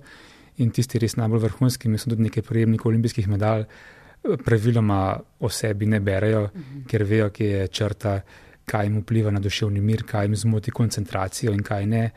[0.58, 5.86] In tisti res najbolj vrhunski, mislim, tudi nekaj prejemnikov olimpijskih medalj, eh, praviloma o sebi
[5.86, 6.48] ne berejo,
[6.88, 8.20] ker vejo, kje je črta,
[8.66, 12.10] kaj jim vpliva na duševni mir, kaj jim zmoti koncentracijo in kaj ne.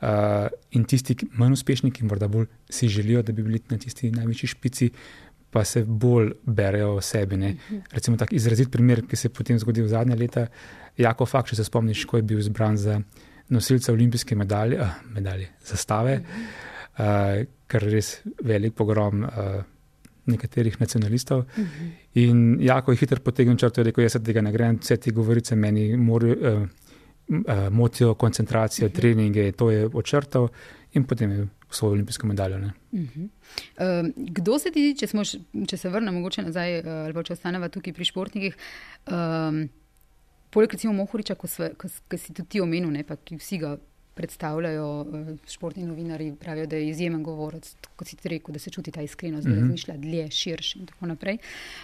[0.00, 3.76] Uh, in tisti, ki manj uspešni, ki morda bolj si želijo, da bi bili na
[3.78, 4.88] tisti največji špici,
[5.50, 7.36] pa se bolj berejo o sebi.
[7.36, 7.50] Ne.
[7.92, 10.46] Recimo tak izrazit primer, ki se je potem zgodil zadnje leta,
[10.96, 12.96] Jako Fak, če se spomniš, ko je bil izbran za
[13.52, 19.26] nosilca olimpijske medalje, uh, medalje zastave, uh, kar res velik pogrom.
[19.28, 19.60] Uh,
[20.30, 21.46] Nekaterih nacionalistov.
[22.20, 25.96] In jako je hitro potegnil črto rekel: Jaz tega ne grem, vse te govorice meni
[25.96, 26.90] morajo, uh,
[27.30, 30.48] uh, motijo koncentracijo, treninge, to je očrtal
[30.92, 32.58] in potem je svojo olimpijsko medaljo.
[32.58, 32.72] Ne.
[32.92, 35.22] Um, kdo se ti, če, smo,
[35.66, 38.56] če se vrnemo mogoče nazaj, uh, ali pa če ostaneva tukaj pri športnikih,
[39.10, 39.62] um,
[40.50, 43.76] poleg recimo Mohoriča, ko si tudi ti omenil, ne, pa ki vsi ga
[44.20, 48.70] predstavljajo, uh, športni novinari pravijo, da je izjemen govorec, kot si ti rekel, da se
[48.70, 49.60] čuti ta iskrenost, da Mhm.
[49.60, 51.38] razmišlja dlje, širše in tako naprej.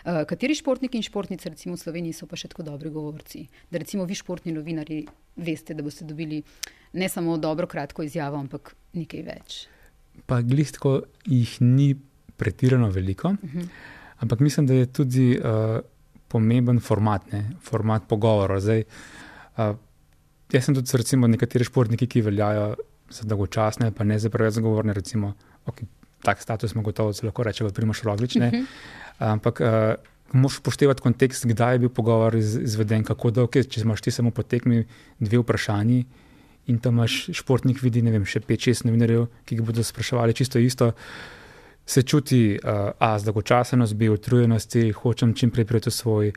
[0.05, 3.47] Uh, kateri športniki in športnice recimo v Sloveniji so pa še tako dobri govorci?
[3.71, 6.43] Da recimo vi športni novinari veste, da boste dobili
[6.93, 9.67] ne samo dobro kratko izjavo, ampak nekaj več.
[10.27, 11.95] Pa glistko jih ni
[12.37, 13.69] pretirano veliko, uh -huh.
[14.19, 15.81] ampak mislim, da je tudi uh,
[16.29, 17.51] pomemben format, ne?
[17.63, 18.61] format pogovora.
[18.61, 18.83] Zdaj,
[19.57, 19.77] uh,
[20.53, 22.75] jaz sem tudi recimo nekateri športniki, ki veljajo
[23.11, 25.35] za dolgočasne, pa ne za preveč zagovorne, recimo,
[25.67, 25.87] okay,
[26.23, 28.47] tak status smo gotovo lahko reče, primaš roglične.
[28.47, 29.33] Uh -huh.
[29.33, 29.95] Ampak uh,
[30.33, 34.11] moš upoštevati kontekst, kdaj je bil pogovor iz, izveden, kako dolgo je, če imaš ti
[34.11, 34.85] samo po tekmi
[35.21, 36.05] dve vprašanji.
[36.67, 40.93] In tam imaš športnik, vidi vem, še 5-6 novinarjev, ki ga bodo spraševali čisto isto.
[41.87, 46.37] Se čuti, uh, a zdolgočasenost, bi utrujenosti, hočem čim prej priti v svoj uh,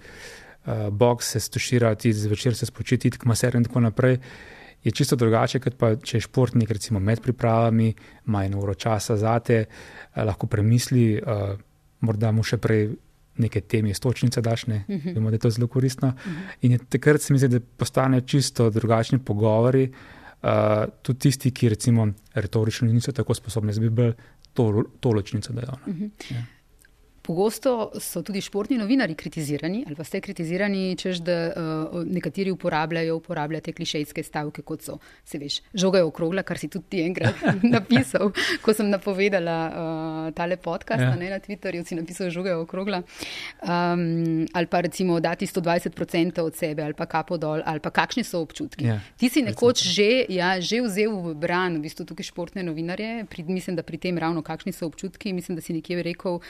[0.92, 4.18] box, se stuširati, zvečer se spočiti, k maserju in tako naprej.
[4.84, 7.94] Je čisto drugače, kot pa če je športnik, recimo med pripravami,
[8.28, 11.60] ima eno uro časa zate, uh, lahko premisli, uh,
[12.00, 12.90] morda mu še prej
[13.40, 15.16] neke teme istočnice daš, ne, uh -huh.
[15.16, 16.08] vemo, da je to zelo koristno.
[16.08, 16.56] Uh -huh.
[16.62, 19.92] In takrat se mi zdi, da postanejo čisto drugačni pogovori.
[20.44, 20.50] Uh,
[21.02, 24.14] tudi tisti, ki recimo retorično niso tako sposobni, da bi bolj
[24.54, 25.76] to, to ločnico dajal.
[25.88, 26.10] Uh -huh.
[26.30, 26.46] ja.
[27.30, 33.20] Pogosto so tudi športni novinari kritizirani, ali pa ste kritizirani, čež da uh, nekateri uporabljajo
[33.20, 37.04] uporablja te klišejske stavke, kot so, se veš, žoga je okrogla, kar si tudi ti
[37.06, 37.44] enkrat
[37.76, 38.32] napisal,
[38.66, 41.12] ko sem napovedala uh, tale podcast ja.
[41.22, 43.04] ne, na Twitterju, si napisal, žoga je okrogla.
[43.62, 48.26] Um, ali pa recimo dati 120% od sebe, ali pa kapo dol, ali pa kakšni
[48.26, 48.90] so občutki.
[48.90, 53.30] Ja, ti si nekoč že, ja, že vzel v bran, v bistvu tukaj športne novinarje,
[53.30, 56.42] pri, mislim, da pri tem ravno kakšni so občutki, mislim, da si nekje rekel,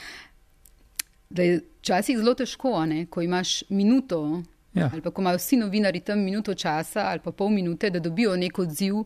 [1.30, 4.42] da je včasih zelo težko, ne, ko imaš minuto.
[4.74, 4.90] Ja.
[4.94, 8.36] Ali pa ko imajo vsi novinari tam minuto časa ali pa pol minute, da dobijo
[8.38, 9.06] nek odziv, uh,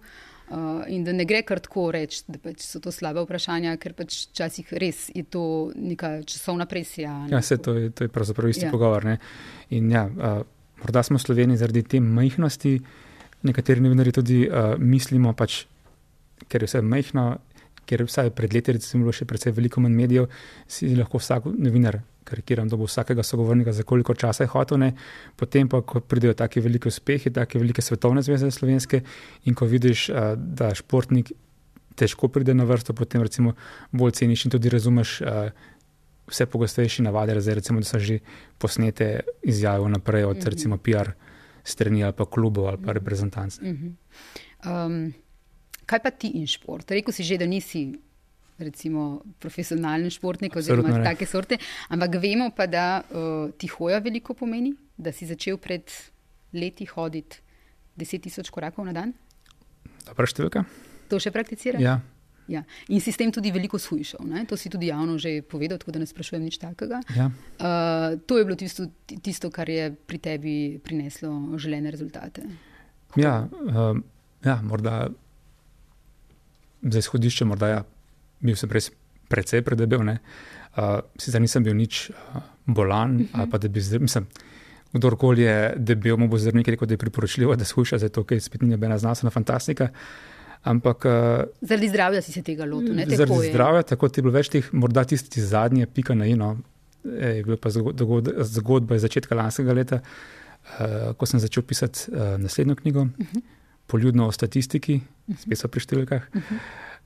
[0.87, 4.25] in da ne gre kar tako reči, da pač so to slabe vprašanja, ker pač
[4.31, 7.13] včasih res je to neka časovna presija.
[7.31, 8.71] Ja, se to je, to je pravzaprav isti ja.
[8.71, 9.07] pogovor.
[9.07, 9.17] Ne?
[9.75, 10.43] In ja, uh,
[10.83, 12.77] morda smo v Sloveniji zaradi te majhnosti,
[13.43, 15.63] nekateri novinari tudi uh, mislimo, pač,
[16.47, 17.33] ker je vse majhno.
[17.83, 20.29] Ker vsaj pred leti, recimo, bilo še precej veliko manj medijev,
[20.71, 24.93] si lahko vsak novinar karikiram, da bo vsakega sogovornika za koliko časa je hotel, ne?
[25.35, 29.01] potem pa, ko pridejo taki veliki uspehi, take velike svetovne zveze slovenske
[29.45, 31.31] in ko vidiš, da športnik
[31.95, 33.53] težko pride na vrsto, potem recimo
[33.91, 35.19] bolj ceniš in tudi razumeš
[36.27, 38.19] vse pogostejše navade, zdaj recimo, da so že
[38.57, 41.11] posnete izjave naprej od recimo PR
[41.63, 43.59] strani ali pa klubov ali pa reprezentanc.
[43.59, 45.13] Um,
[45.85, 46.91] kaj pa ti in šport?
[46.91, 47.91] Rekl si že, da nisi
[48.63, 51.09] recimo, profesionalen športnik oziroma Absolutno ne.
[51.11, 51.59] take sorte,
[51.89, 55.91] ampak vemo pa, da uh, ti hoja veliko pomeni, da si začel pred
[56.53, 57.41] leti hoditi
[57.97, 59.13] 10 tisoč korakov na dan.
[60.07, 60.65] Dobra številka?
[61.11, 61.83] To še prakticiraš?
[61.83, 61.99] Ja.
[62.51, 62.63] Ja.
[62.91, 64.25] In si s tem tudi veliko shujšal.
[64.27, 64.43] Ne?
[64.49, 66.99] To si tudi javno že povedal, tako da ne sprašujem nič takega.
[67.15, 67.31] ja.
[67.55, 68.91] Uh, to je bilo tisto,
[69.23, 72.43] tisto, kar je pri tebi prineslo želene rezultate.
[73.15, 74.03] Ja, um,
[74.43, 75.13] ja, morda
[76.81, 77.81] za izhodišče, morda ja,
[78.43, 78.91] bil sem res
[79.31, 80.03] precej predebel.
[80.03, 80.19] ne.
[80.77, 83.39] Uh, sicer nisem bil nič uh, bolan, uh -huh.
[83.39, 84.27] ali pa da bi zdaj, mislim,
[84.93, 88.61] kdorkoli je debel, mu bo zdravnik rekel, da je priporočljivo, da skuša, zato ker spet
[88.61, 89.89] ni nobena znanstvena fantastika.
[90.63, 91.11] Ampak uh,
[91.61, 92.95] Zaradi zdravja si se tega lotil.
[92.95, 93.05] ne?
[93.05, 93.51] Zaradi je.
[93.51, 96.57] zdravja, tako ti je bilo več teh, morda tisti zadnji, pika na ino,
[97.03, 102.07] je bila pa zgo- dogod- zgodba iz začetka lanskega leta, uh, ko sem začel pisati
[102.11, 103.41] uh, naslednjo knjigo, uh -huh.
[103.87, 105.41] Poljudno o statistiki, uh -huh.
[105.41, 106.21] spet so pri številkah.
[106.33, 106.57] Uh -huh.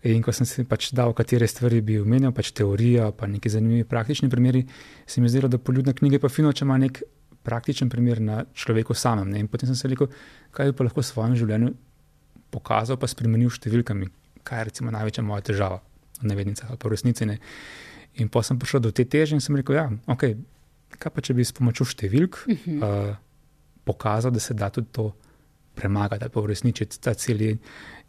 [0.05, 3.85] In ko sem si pač dal, katere stvari bi omenil, pač teorija, pa neki zanimivi
[3.89, 4.61] praktični primeri,
[5.09, 7.01] se mi zdelo, da poljudna knjiga je pa fino, če ima nek
[7.47, 9.31] praktičen primer na človeku samem.
[9.31, 9.41] Ne?
[9.41, 10.11] In potem sem se rekel,
[10.53, 11.73] kaj bi pa lahko v svojem življenju
[12.53, 14.09] pokazal, pa spremenil številkami,
[14.47, 15.81] kaj je recimo največja moja težava
[16.21, 17.27] v navednicah ali pa v resnici.
[17.29, 17.39] Ne?
[18.21, 20.27] In pa sem prišel do te teže in sem rekel, ja, ok,
[20.97, 22.77] kaj pa če bi s pomočjo številk uh -huh.
[22.83, 23.15] uh,
[23.85, 25.13] pokazal, da se da tudi to
[25.75, 27.51] premagati ali pa uresničiti ta cilj.
[27.51, 27.59] In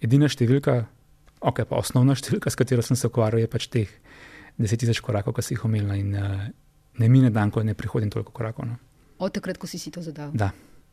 [0.00, 0.86] Edina številka,
[1.40, 3.88] ok, pa osnovna številka, s katero sem se ukvarjal, je pač teh
[4.58, 6.48] 10.000 korakov, ki si jih omenila in uh,
[6.98, 8.66] ne mine dan, ko ne prihodim toliko korakov.
[8.66, 8.78] No.
[9.18, 10.30] Od takrat, ko si si to zadal.
[10.34, 10.50] Da.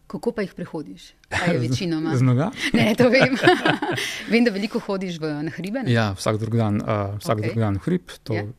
[0.07, 1.13] Kako pa jih prehodiš?
[1.29, 2.13] Kaj je večinoma?
[2.17, 2.51] Z noga?
[2.73, 3.33] Ne, to vem.
[4.31, 5.81] vem, da veliko hodiš v, na hribe.
[5.85, 5.89] ne?
[5.93, 7.41] Ja, vsak drug dan, uh, vsak Ok.
[7.41, 7.49] okay.
[7.49, 8.13] drug dan hrib.
[8.29, 8.45] To, Ja.
[8.45, 8.53] yeah.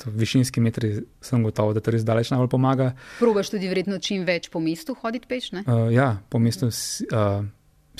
[0.00, 2.92] to višinski metri sem gotovo, da to res daleč najbolj pomaga.
[3.20, 5.52] Probaš tudi verjetno čim več po mestu hoditi peš.
[5.56, 5.64] Ne?
[5.68, 7.44] Uh, ja, po mestu uh,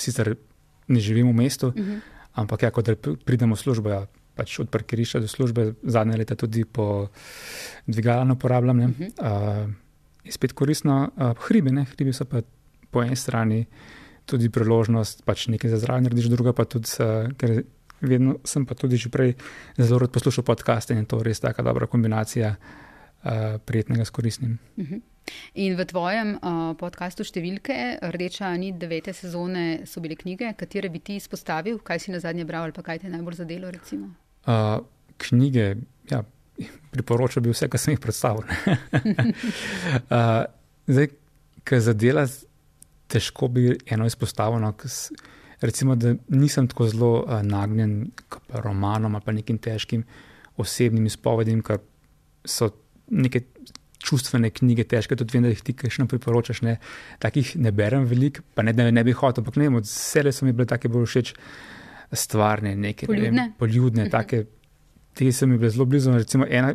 [0.01, 0.33] sicer
[0.89, 1.99] ne živim v mestu, uh -huh.
[2.33, 2.83] Ampak ja, ko
[3.25, 4.01] pridemo v službo, ja,
[4.35, 7.09] pač od parkirišča do službe, zadnje leta tudi po
[7.87, 8.77] dvigala ne uporabljam.
[8.77, 8.85] Ne?
[8.85, 9.65] Uh -huh.
[9.65, 9.73] uh,
[10.23, 11.11] je spet koristno.
[11.15, 11.85] Uh, hribi, ne?
[11.85, 12.41] hribi so pa
[12.91, 13.65] po eni strani
[14.25, 17.63] tudi priložnost, pač nekaj za zraven narediš, druga pa tudi, uh, ker
[18.01, 19.35] vedno sem pa tudi že prej
[19.77, 24.59] zelo rad poslušal podcaste in je to res taka dobra kombinacija uh, prijetnega s koristnim.
[25.55, 27.75] In v tvojem uh, podkastu številke,
[28.13, 32.45] Rdeča nit devete sezone, so bile knjige, katere bi ti izpostavil, kaj si na zadnje
[32.47, 33.71] bral ali pa kaj te je najbolj zadelo.
[33.71, 34.09] Recimo?
[34.47, 34.79] Uh,
[35.21, 35.75] knjige,
[36.09, 36.23] ja,
[36.91, 38.43] priporočam bi vse, kar sem jih predstavil.
[40.09, 40.43] uh,
[40.91, 41.11] zdaj,
[41.63, 42.25] kar zadela,
[43.11, 44.07] težko bi eno.
[44.07, 45.11] No, s-
[45.61, 50.03] recimo, da nisem tako zelo uh, nagnjen k romanom ali pa nekim težkim
[50.57, 51.79] osebnim izpovedim, ker
[52.45, 52.71] so
[53.11, 53.43] neke
[54.01, 56.63] čustvene knjige težke, tudi vem, da jih ti še priporočaš.
[56.65, 56.77] Ne.
[57.21, 60.25] Takih ne berem veliko, pa ne da ne bi hotel, ampak ne vem, od vse
[60.33, 61.33] so mi bile take bolj všeč
[62.11, 63.45] stvarne, neke ne Poljudne?
[63.45, 64.45] vem, poljudne, take,
[65.15, 66.15] te so mi bile zelo blizu.
[66.17, 66.73] Recimo ena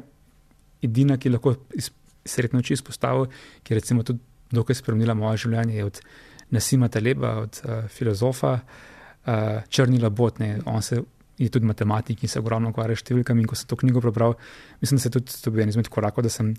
[0.85, 1.91] edina, ki lahko iz
[2.27, 3.29] srednje oči izpostavil,
[3.63, 4.23] ki je recimo tudi
[4.55, 6.01] dokaj spremenila moje življenje, je od
[6.55, 10.61] Nasima Taleba, od uh, filozofa uh, Črnila Botne.
[10.71, 11.01] On se
[11.39, 13.43] je tudi matematik in se ogromno ukvarja s številkami.
[13.43, 14.37] In ko sem to knjigo prebral,
[14.81, 16.55] mislim, da se tudi to bil en izmed korakov, da sem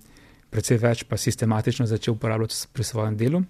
[0.49, 3.43] precej več pa sistematično začel uporabljati pri svojem delu.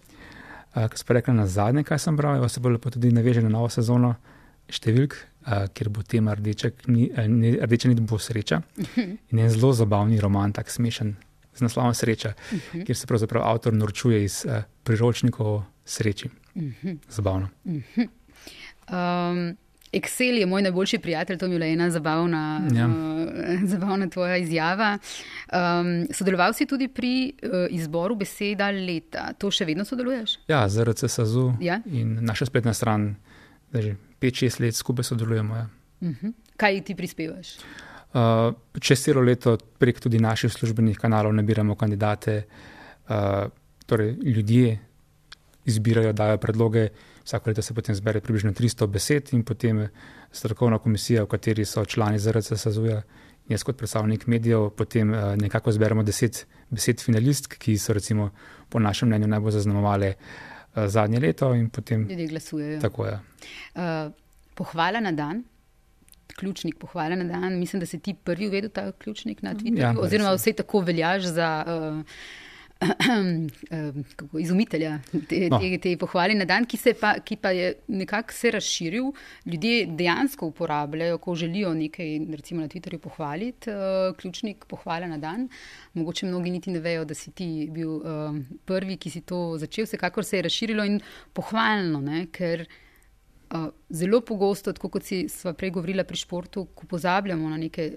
[0.76, 3.42] Uh, Kar sem pa rekel na zadnje, kaj sem bral, se bo lepo tudi naveže
[3.42, 4.16] na novo sezono
[4.70, 5.16] številk,
[5.48, 8.62] uh, kjer bo tema rdeča, kni, uh, ne, rdeča nit bo sreča.
[9.32, 11.16] In en zelo zabavni roman, tak smešen,
[11.58, 12.86] z naslovom Sreča, uh -huh.
[12.86, 16.30] kjer se pravzaprav avtor norčuje iz uh, priročnikov sreči.
[16.56, 16.98] Uh -huh.
[17.10, 17.50] Zabavno.
[18.88, 19.58] Um,
[19.94, 22.86] Excel je moj najboljši prijatelj, to mi je bila ena zabavna, Ja.
[22.88, 22.94] uh,
[23.64, 24.98] zabavna tvoja izjava.
[25.48, 29.34] Um, sodeloval si tudi pri uh, izboru beseda leta.
[29.34, 30.40] To še vedno sodeluješ?
[30.48, 31.80] Ja, ZRC SAZU Ja.
[31.86, 33.16] in naša spletna stran,
[33.72, 35.56] da že 5-6 let skupaj sodelujemo.
[35.56, 35.70] Ja.
[36.02, 36.34] Uh-huh.
[36.58, 37.56] Kaj ti prispevaš?
[38.14, 42.44] Uh, čez celo leto prek tudi naših službenih kanalov nabiramo kandidate,
[43.10, 43.48] uh,
[43.86, 44.80] torej ljudje
[45.66, 46.90] izbirajo, dajo predloge.
[47.28, 49.90] Vsako leto se potem zbere približno 300 besed in potem
[50.32, 53.02] strokovna komisija, v kateri so člani ZRC SAZU-ja,
[53.52, 58.30] jaz kot predstavnik medijev, potem uh, nekako zberemo 10 besed finalistk, ki so recimo
[58.70, 62.80] po našem mnenju najbolj zaznamovale uh, zadnje leto in potem Ljudje glasujejo.
[62.82, 63.20] tako je.
[63.76, 64.12] Uh,
[64.56, 65.44] pohvala na dan.
[66.40, 67.60] Ključnik pohvala na dan.
[67.60, 70.80] Mislim, da si ti prvi uvedel ta ključnik na Twitterju, Ja, ja, oziroma vse tako
[70.80, 72.04] veljaš za uh,
[74.16, 75.00] kako, izumitelja
[75.30, 75.60] te, No.
[75.60, 79.12] te, te pohvale na dan, ki, pa, ki pa je nekako se razširil.
[79.46, 85.48] Ljudje dejansko uporabljajo, ko želijo nekaj, recimo na Twitterju, pohvaliti, uh, ključnik pohvale na dan.
[85.94, 89.86] Mogoče mnogi niti ne vejo, da si ti bil uh, prvi, ki si to začel.
[89.86, 91.00] Vsekakor se je razširilo in
[91.34, 92.68] pohvalno, ne, ker.
[93.48, 97.94] Uh, zelo pogosto, tako kot si sva prej govorila pri športu, ko pozabljamo na neke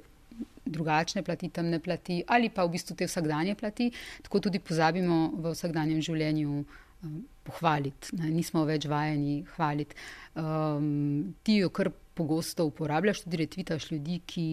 [0.71, 3.91] drugačne plati, temne plati ali pa v bistvu te vsakdanje plati,
[4.23, 8.15] tako tudi pozabimo v vsakdanjem življenju um, pohvaliti.
[8.21, 8.31] Ne?
[8.35, 9.99] Nismo več vajeni hvaliti.
[10.39, 14.47] Um, ti jo kar pogosto uporabljaš, tudi retvitaš ljudi, ki.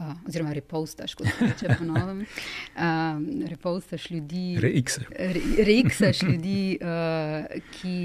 [0.00, 2.22] Uh, oziroma, repostaš, kot se reče po novem.
[2.22, 3.18] Uh,
[3.52, 4.54] repostaš ljudi.
[4.62, 5.00] Reiks.
[5.10, 7.98] Re, reiksaš ljudi, uh, ki,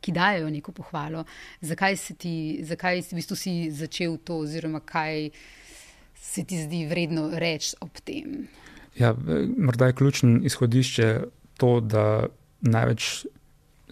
[0.00, 1.24] ki dajo neko pohvalo.
[1.60, 5.28] Zakaj si ti, zakaj v bistvu si začel to, oziroma kaj
[6.22, 8.46] se ti zdi vredno reči ob tem?
[8.94, 9.14] Ja,
[9.58, 11.08] morda je ključno izhodišče
[11.58, 12.26] to, da
[12.60, 13.26] največ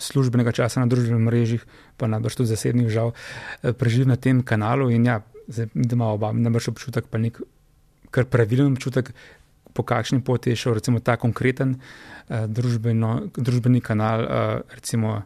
[0.00, 1.64] službenega časa na družbenih mrežah,
[2.00, 3.12] pa najbrž tudi zasebnih, žal,
[3.62, 4.90] eh, preživi na tem kanalu.
[4.94, 7.42] In ja, zdaj, da ima oba, najbrž občutek, pa nek
[8.10, 9.12] kar pravilen občutek,
[9.74, 11.76] po kakšni poti je šel, recimo ta konkreten
[12.28, 15.22] eh, družbeno, družbeni kanal, eh, recimo,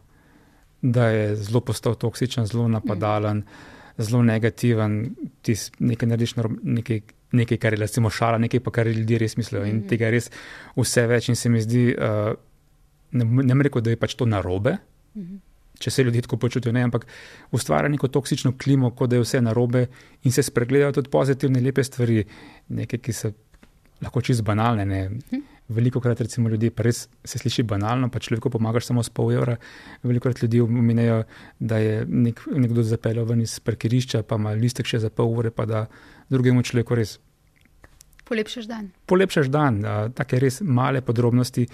[0.82, 3.73] da je zelo postal toksičen, zelo napadalen, mm.
[3.98, 7.00] Zelo negativen, ti nekaj narediš, nekaj,
[7.32, 9.64] nekaj, kar je recimo šala, nekaj pa kar ljudje res mislijo.
[9.64, 9.88] In Mhm.
[9.88, 10.30] tega je res
[10.76, 12.34] vse več in se mi zdi, uh,
[13.12, 14.76] ne, ne rekel, da je pač to narobe.
[15.16, 15.36] Mhm.
[15.78, 17.06] Če se ljudje tako počutijo, ne, ampak
[17.52, 19.86] ustvarja neko toksično klimo, kot da je vse narobe,
[20.22, 22.24] in se spregledajo tudi pozitivne, lepe stvari,
[22.68, 23.32] nekaj, ki so
[24.02, 24.84] lahko čist banalne.
[24.86, 25.10] Ne.
[25.68, 29.32] Veliko krat, recimo, ljudje, pa res se sliši banalno, pa človeku pomagaš samo s pol
[29.32, 29.56] evra.
[30.02, 31.22] Veliko krat ljudi omenjajo,
[31.58, 35.50] da je nek, nekdo zapeljal ven iz parkirišča, pa ima listek še za pol ure,
[35.50, 35.86] pa da
[36.28, 37.18] drugemu človeku res
[38.24, 38.90] Polepšaš dan.
[39.06, 39.82] polepšaš dan,
[40.16, 41.66] take res male podrobnosti.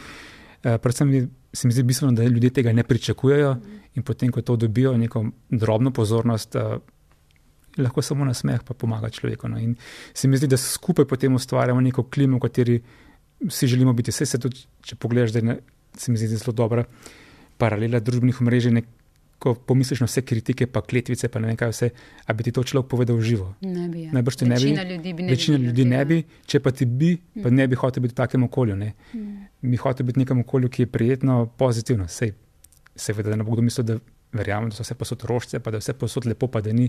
[0.63, 1.13] Predvsem
[1.53, 3.53] se mi zdi bistveno, da ljudje tega ne pričakujejo
[3.95, 6.57] in potem, ko to dobijo, neko drobno pozornost,
[7.79, 9.49] lahko samo na smeh pa pomaga človeku.
[9.49, 9.59] No.
[9.59, 9.77] In
[10.15, 12.83] se mi zdi, da skupaj potem ustvarjamo neko klimo, v kateri
[13.41, 14.11] vsi želimo biti.
[14.11, 15.57] Vse se tudi, če pogledaš, da
[15.97, 16.85] se mi zdi zelo dobra
[17.59, 18.83] paralela družbenih omrežij.
[19.41, 21.87] Ko pomisliš na vse kritike, pa kletvice, pa ne vem kaj vse,
[22.29, 23.47] a bi ti to človek povedal v živo.
[23.65, 24.13] Ne bi, ja.
[24.13, 26.71] Najbrž te ne bi- Večina ljudi bi ne Večina videla ljudi ne bi, če pa
[26.71, 28.77] ti bi, pa ne bi hotel biti v takem okolju.
[28.77, 28.93] Ne.
[29.63, 32.05] Bi hotel biti v nekem okolju, ki je prijetno, pozitivno.
[32.09, 32.35] Sej,
[32.93, 33.97] seveda, da ne bo kdo mislil, da
[34.33, 36.89] verjamem, da so vse posod rožce, pa da je vse posod lepo, pa da ni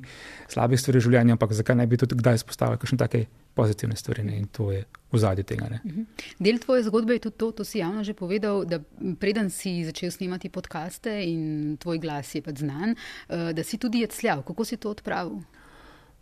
[0.51, 3.23] slabih stvari v življenju, ampak zakaj ne bi tudi kdaj izpostavili kakšne take
[3.57, 4.25] pozitivne stvari.
[4.27, 4.37] Ne.
[4.41, 5.69] In to je v zadju tega.
[5.73, 6.05] Ne.
[6.39, 8.79] Del tvoje zgodbe je tudi to, to si javno že povedal, da
[9.19, 14.05] preden si začel snemati podkaste in tvoj glas je pač znan, eh, da si tudi
[14.05, 14.45] jecljal.
[14.47, 15.41] Kako si to odpravil?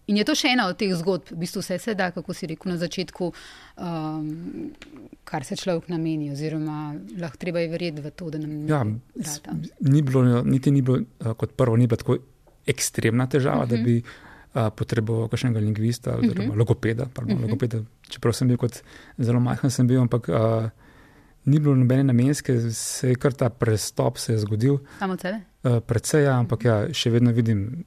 [0.10, 2.48] In je to še ena od teh zgodb, v bistvu vse se da, kako si
[2.50, 3.28] rekel na začetku,
[3.78, 4.72] um,
[5.24, 9.22] kar se človek nameni, oziroma lahko treba je verjeti v to, da nam Ja, nekaj
[9.24, 9.54] s- rata.
[9.86, 12.18] ni bilo, niti ni bilo, uh, kot prvo, ni bila tako
[12.66, 13.78] ekstremna težava, uh -huh.
[13.78, 16.58] da bi uh, potreboval kakšnega lingvista oziroma uh -huh.
[16.58, 17.06] logopeda.
[17.14, 17.46] Pardon, uh -huh.
[17.46, 17.84] logopeda.
[18.10, 18.82] Čeprav sem bil kot
[19.18, 20.70] zelo majhen, sem bil, ampak uh,
[21.46, 24.78] ni bilo nobene namenske, se je kar ta prestop se je zgodil.
[25.00, 25.42] Samo od sebe?
[25.64, 27.86] Uh, Predvsej, ja, ampak ja, še vedno vidim,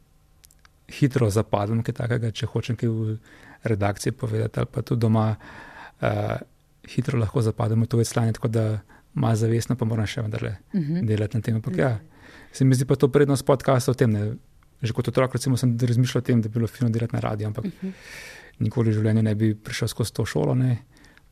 [0.93, 3.16] hitro zapadem kaj takega, če hočem kaj v
[3.64, 6.36] redakciji povedati, ali pa tudi doma, uh,
[6.88, 8.64] hitro lahko zapademo v to veslanje, tako da
[9.14, 11.07] malo zavestno pa moram še vendarle Uh -huh.
[11.07, 11.55] delati na tem.
[11.55, 11.99] Ampak ja,
[12.53, 14.11] se mi zdi pa to prednost podcasta v tem.
[14.11, 14.34] Ne.
[14.82, 17.47] Že kot otrok recimo, sem razmišljal o tem, da bi bilo fino delati na radiju,
[17.47, 17.93] ampak uh -huh.
[18.59, 20.55] nikoli v življenju ne bi prišel skozi to šolo.
[20.55, 20.78] Ne.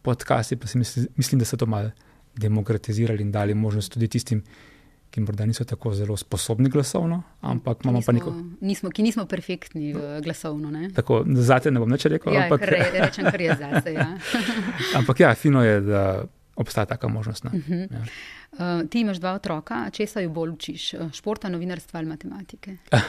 [0.03, 1.91] Podcasti pa si misli, mislim, da so to malo
[2.37, 4.49] demokratizirali in dali možnost tudi tistim, ki
[5.19, 8.31] morda niso tako zelo sposobni glasovno, ampak Ki imamo pa neko.
[8.31, 10.71] nismo, nismo, ki nismo perfektni uh, glasovno.
[10.71, 10.91] Ne?
[10.95, 13.93] Tako, zate ne bom več rekel, Ja, ampak, re, rečem, kar je zase.
[13.93, 14.07] Ja.
[15.03, 16.05] ampak ja, fino je, da
[16.57, 17.45] obstaja taka možnost.
[17.45, 17.75] Mhm.
[17.75, 17.89] Ne.
[17.91, 18.05] Ja.
[18.53, 20.95] Uh, ti imaš dva otroka, česa jo bolj učiš?
[20.95, 22.77] Uh, Športa, novinarstva ali matematike?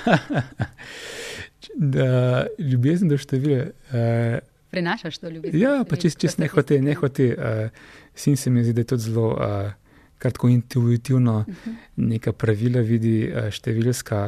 [1.76, 3.66] Da, ljubezen do števila.
[3.94, 4.40] Uh,
[4.72, 5.60] Prenašaš to ljubezen?
[5.60, 7.28] Ja, pa čist, čist ne hote, ne hote.
[7.38, 7.70] Uh,
[8.16, 9.72] sin se mi zdi, da je tudi zelo uh,
[10.22, 11.76] kratko intuitivno uh -huh.
[11.96, 14.22] neka pravila vidi, uh, številska,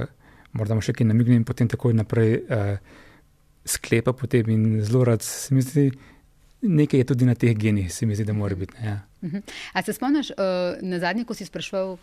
[0.57, 2.77] morda še kaj namigne in potem takoj naprej uh,
[3.65, 5.91] sklepa potem in zelo rad se mi zdi,
[6.61, 8.73] nekaj je tudi na teh genih, se mi zdi, da mora biti.
[8.81, 8.99] ne, Ja.
[9.21, 9.41] Uh -huh.
[9.73, 10.35] A se spomniš, uh,
[10.81, 11.97] na zadnje, ko si sprašval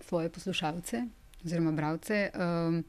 [0.00, 1.02] svoje poslušalce
[1.44, 2.84] oziroma bralce, um,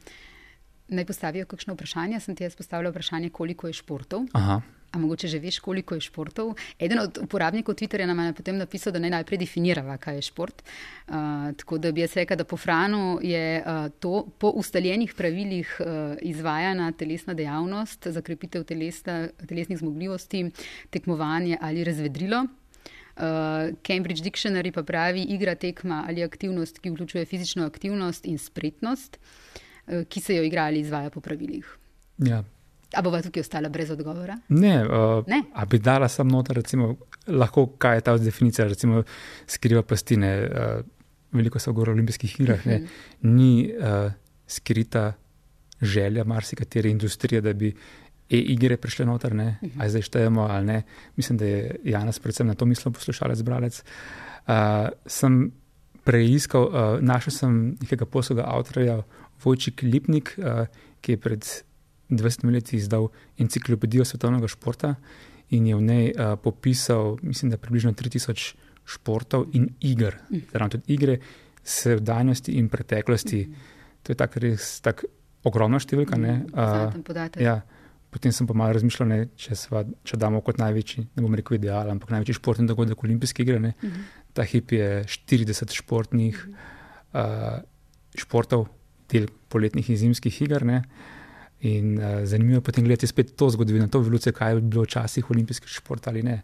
[0.88, 2.20] naj postavijo kakšno vprašanje?
[2.20, 4.26] Sem ti jaz postavila vprašanje, koliko je športov.
[4.34, 4.62] Aha.
[4.92, 6.54] A mogoče že veš, koliko je športov?
[6.80, 10.64] Eden od uporabnikov Twitterja nam je potem napisal, da naj najprej definirava, kaj je šport.
[11.08, 15.76] Uh, tako da bi jaz rekla, da po Franu je uh, to po ustaljenih pravilih
[15.80, 20.52] uh, izvajana telesna dejavnost za krepitev telesna, telesnih zmogljivosti,
[20.90, 22.46] tekmovanje ali razvedrilo.
[23.16, 23.22] Uh,
[23.84, 29.20] Cambridge Dictionary pa pravi igra, tekma ali aktivnost, ki vključuje fizično aktivnost in spretnost,
[29.88, 31.78] uh, ki se jo igrali izvaja po pravilih.
[32.18, 32.44] Ja.
[32.94, 34.38] A bova tukaj ostala brez odgovora?
[34.50, 35.44] Ne, uh, Ne?
[35.54, 36.96] a bi dala samo noter, recimo,
[37.28, 39.04] lahko kaj je ta definicija, recimo
[39.48, 40.32] skriva pastine.
[40.44, 40.86] Uh,
[41.36, 42.82] veliko se govori o olimpijskih igrah, ne,
[43.22, 44.12] ni uh,
[44.48, 45.14] skrita
[45.82, 47.74] želja marsikatere industrije, da bi
[48.30, 50.84] e-igre prišle noter, ne, ali zdaj štejemo ali ne.
[51.16, 53.84] Mislim, da je Janas predvsem na to mislil poslušalec, bralec.
[54.48, 54.54] Uh,
[55.06, 55.52] sem
[56.04, 59.00] preiskal, uh, našel sem nekega poslovnega avtorja,
[59.44, 60.68] Vojčik Lipnik, uh,
[61.02, 61.48] ki je pred
[62.10, 64.96] 20 leti izdal enciklopedijo svetovnega športa
[65.50, 70.18] in je v njej uh, popisal, mislim, da približno 3000 športov in iger,
[70.52, 71.20] zraven tudi igre,
[71.66, 73.46] sevdanjosti in preteklosti.
[74.06, 75.06] To je tako res tak
[75.46, 76.18] ogromna številka.
[76.18, 76.94] ne, uh.
[77.42, 77.60] Ja,
[78.14, 81.58] potem sem pa malo razmišljal, ne, če, sva, če damo kot največji, ne bom rekel
[81.58, 83.60] ideal, ampak največji športni dogodek olimpijske igre.
[83.60, 84.06] Ne, Mhm.
[84.36, 86.36] Ta hip je 40 športnih
[87.16, 87.62] uh,
[88.20, 88.68] športov,
[89.08, 90.66] del poletnih in zimskih iger.
[90.66, 90.82] Ne,
[91.66, 95.32] in uh, zanimivo je potem gledati spet to zgodovino, to evolucijo, kaj je bilo včasih
[95.32, 96.42] olimpijski šport ali ne.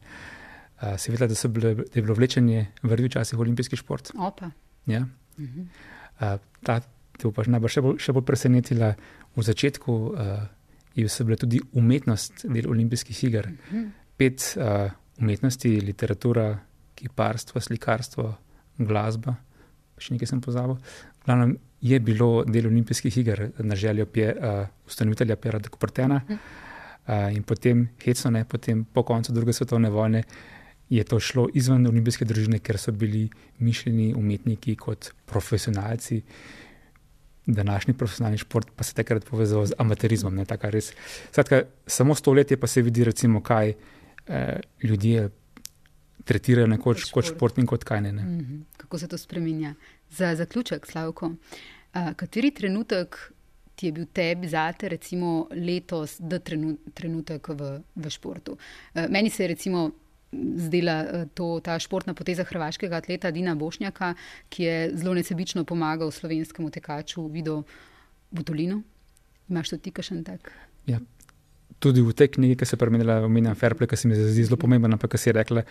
[0.82, 4.12] Uh, se vidi, da, bile- da je bilo vlečenje vrvi včasih olimpijski šport.
[4.18, 4.50] Opa.
[4.86, 5.06] Ja.
[5.38, 5.68] Mhm.
[6.22, 6.80] Uh, ta
[7.22, 8.96] te bo pa najbrž še bolj, še bolj presenetila.
[9.38, 10.42] V začetku uh,
[10.98, 13.52] je bila tudi umetnost del olimpijskih iger.
[14.18, 14.90] Pet uh,
[15.22, 16.50] umetnosti, literatura,
[16.98, 18.26] kiparstvo, slikarstvo,
[18.82, 19.38] glasba,
[20.02, 20.82] še nekaj sem pozabil.
[21.26, 26.22] Glavno je bilo del olimpijskih iger na željo pje, uh, ustanovitelja Pera de Kupertena.
[26.30, 30.24] Uh, in potem, hecno ne, potem po koncu druge svetovne vojne
[30.90, 33.30] je to šlo izven olimpijske družine, ker so bili
[33.60, 36.22] mišljeni umetniki kot profesionalci.
[37.46, 40.36] Današnji profesionalni šport pa se je takrat povezal z amaterizmom.
[40.36, 40.92] Ne, res.
[41.32, 43.74] Skratka, samo stoletje pa se vidi, recimo, kaj
[44.28, 45.30] eh, ljudje
[46.24, 47.38] tretirajo nekoč Kot kot šport.
[47.38, 48.12] šport in kot kaj ne.
[48.12, 48.24] ne.
[48.24, 48.60] Mhm.
[48.78, 49.74] Kako se to spremenja?
[50.12, 51.32] Za zaključek, Slavko,
[52.16, 53.16] kateri trenutek
[53.76, 58.58] ti je bil tebi zate, recimo letos, da trenu, trenutek v, v športu?
[59.10, 59.92] Meni se je recimo
[60.32, 64.14] zdela to, ta športna poteza hrvaškega atleta Dina Bošnjaka,
[64.50, 67.64] ki je zelo nesebično pomagal slovenskemu tekaču Vido
[68.32, 68.82] Butolinu.
[69.50, 70.52] Imaš tudi ti kakšen tak?
[70.88, 71.02] Ja.
[71.82, 74.58] Tudi v tej knjigi, ki se je premenila, omenjam Fairplay, ki se mi zdi zelo
[74.62, 75.64] pomemben, ampak ki si je rekla,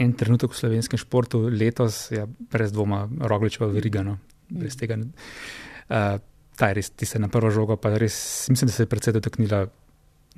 [0.00, 4.16] en trenutek v slovenskem športu letos, ja, brez dvoma, Rogličeva verigano,
[4.48, 4.96] brez tega.
[4.96, 6.16] Uh,
[6.56, 9.16] ta je res, ti se na prvo žogo, pa res mislim, da se je predvsej
[9.16, 9.66] dotaknila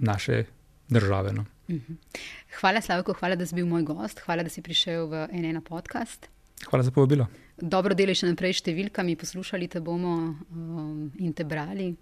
[0.03, 0.45] naše
[0.91, 1.33] države.
[1.33, 1.47] No.
[1.71, 1.99] Mhm.
[2.61, 6.29] Hvala, Slavko, hvala, da si bil moj gost, hvala, da si prišel v NN podcast.
[6.69, 7.27] Hvala za povabilo.
[7.59, 11.93] Dobro delaš še naprej številkami, poslušali te bomo um, in te brali.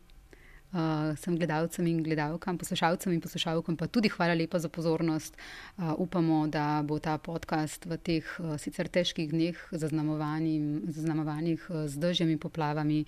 [0.70, 5.34] Uh, sem gledalcem in gledalkam, poslušalcem in poslušalkam, pa tudi hvala lepa za pozornost.
[5.76, 11.98] Uh, upamo, da bo ta podcast v teh uh, sicer težkih dneh, zaznamovanih, uh, z
[11.98, 13.02] dežjem in poplavami,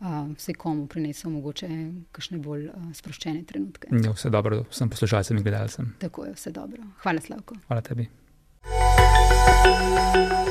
[0.00, 1.68] uh, vse komu prinesel mogoče
[2.08, 3.92] kakšne bolj uh, sproščene trenutke.
[3.92, 5.92] Ja, vse dobro vsem poslušalcem in gledalcem.
[6.00, 6.88] Tako je, vse dobro.
[7.04, 7.60] Hvala, Slavko.
[7.68, 8.08] Hvala tebi.
[9.64, 10.43] thank you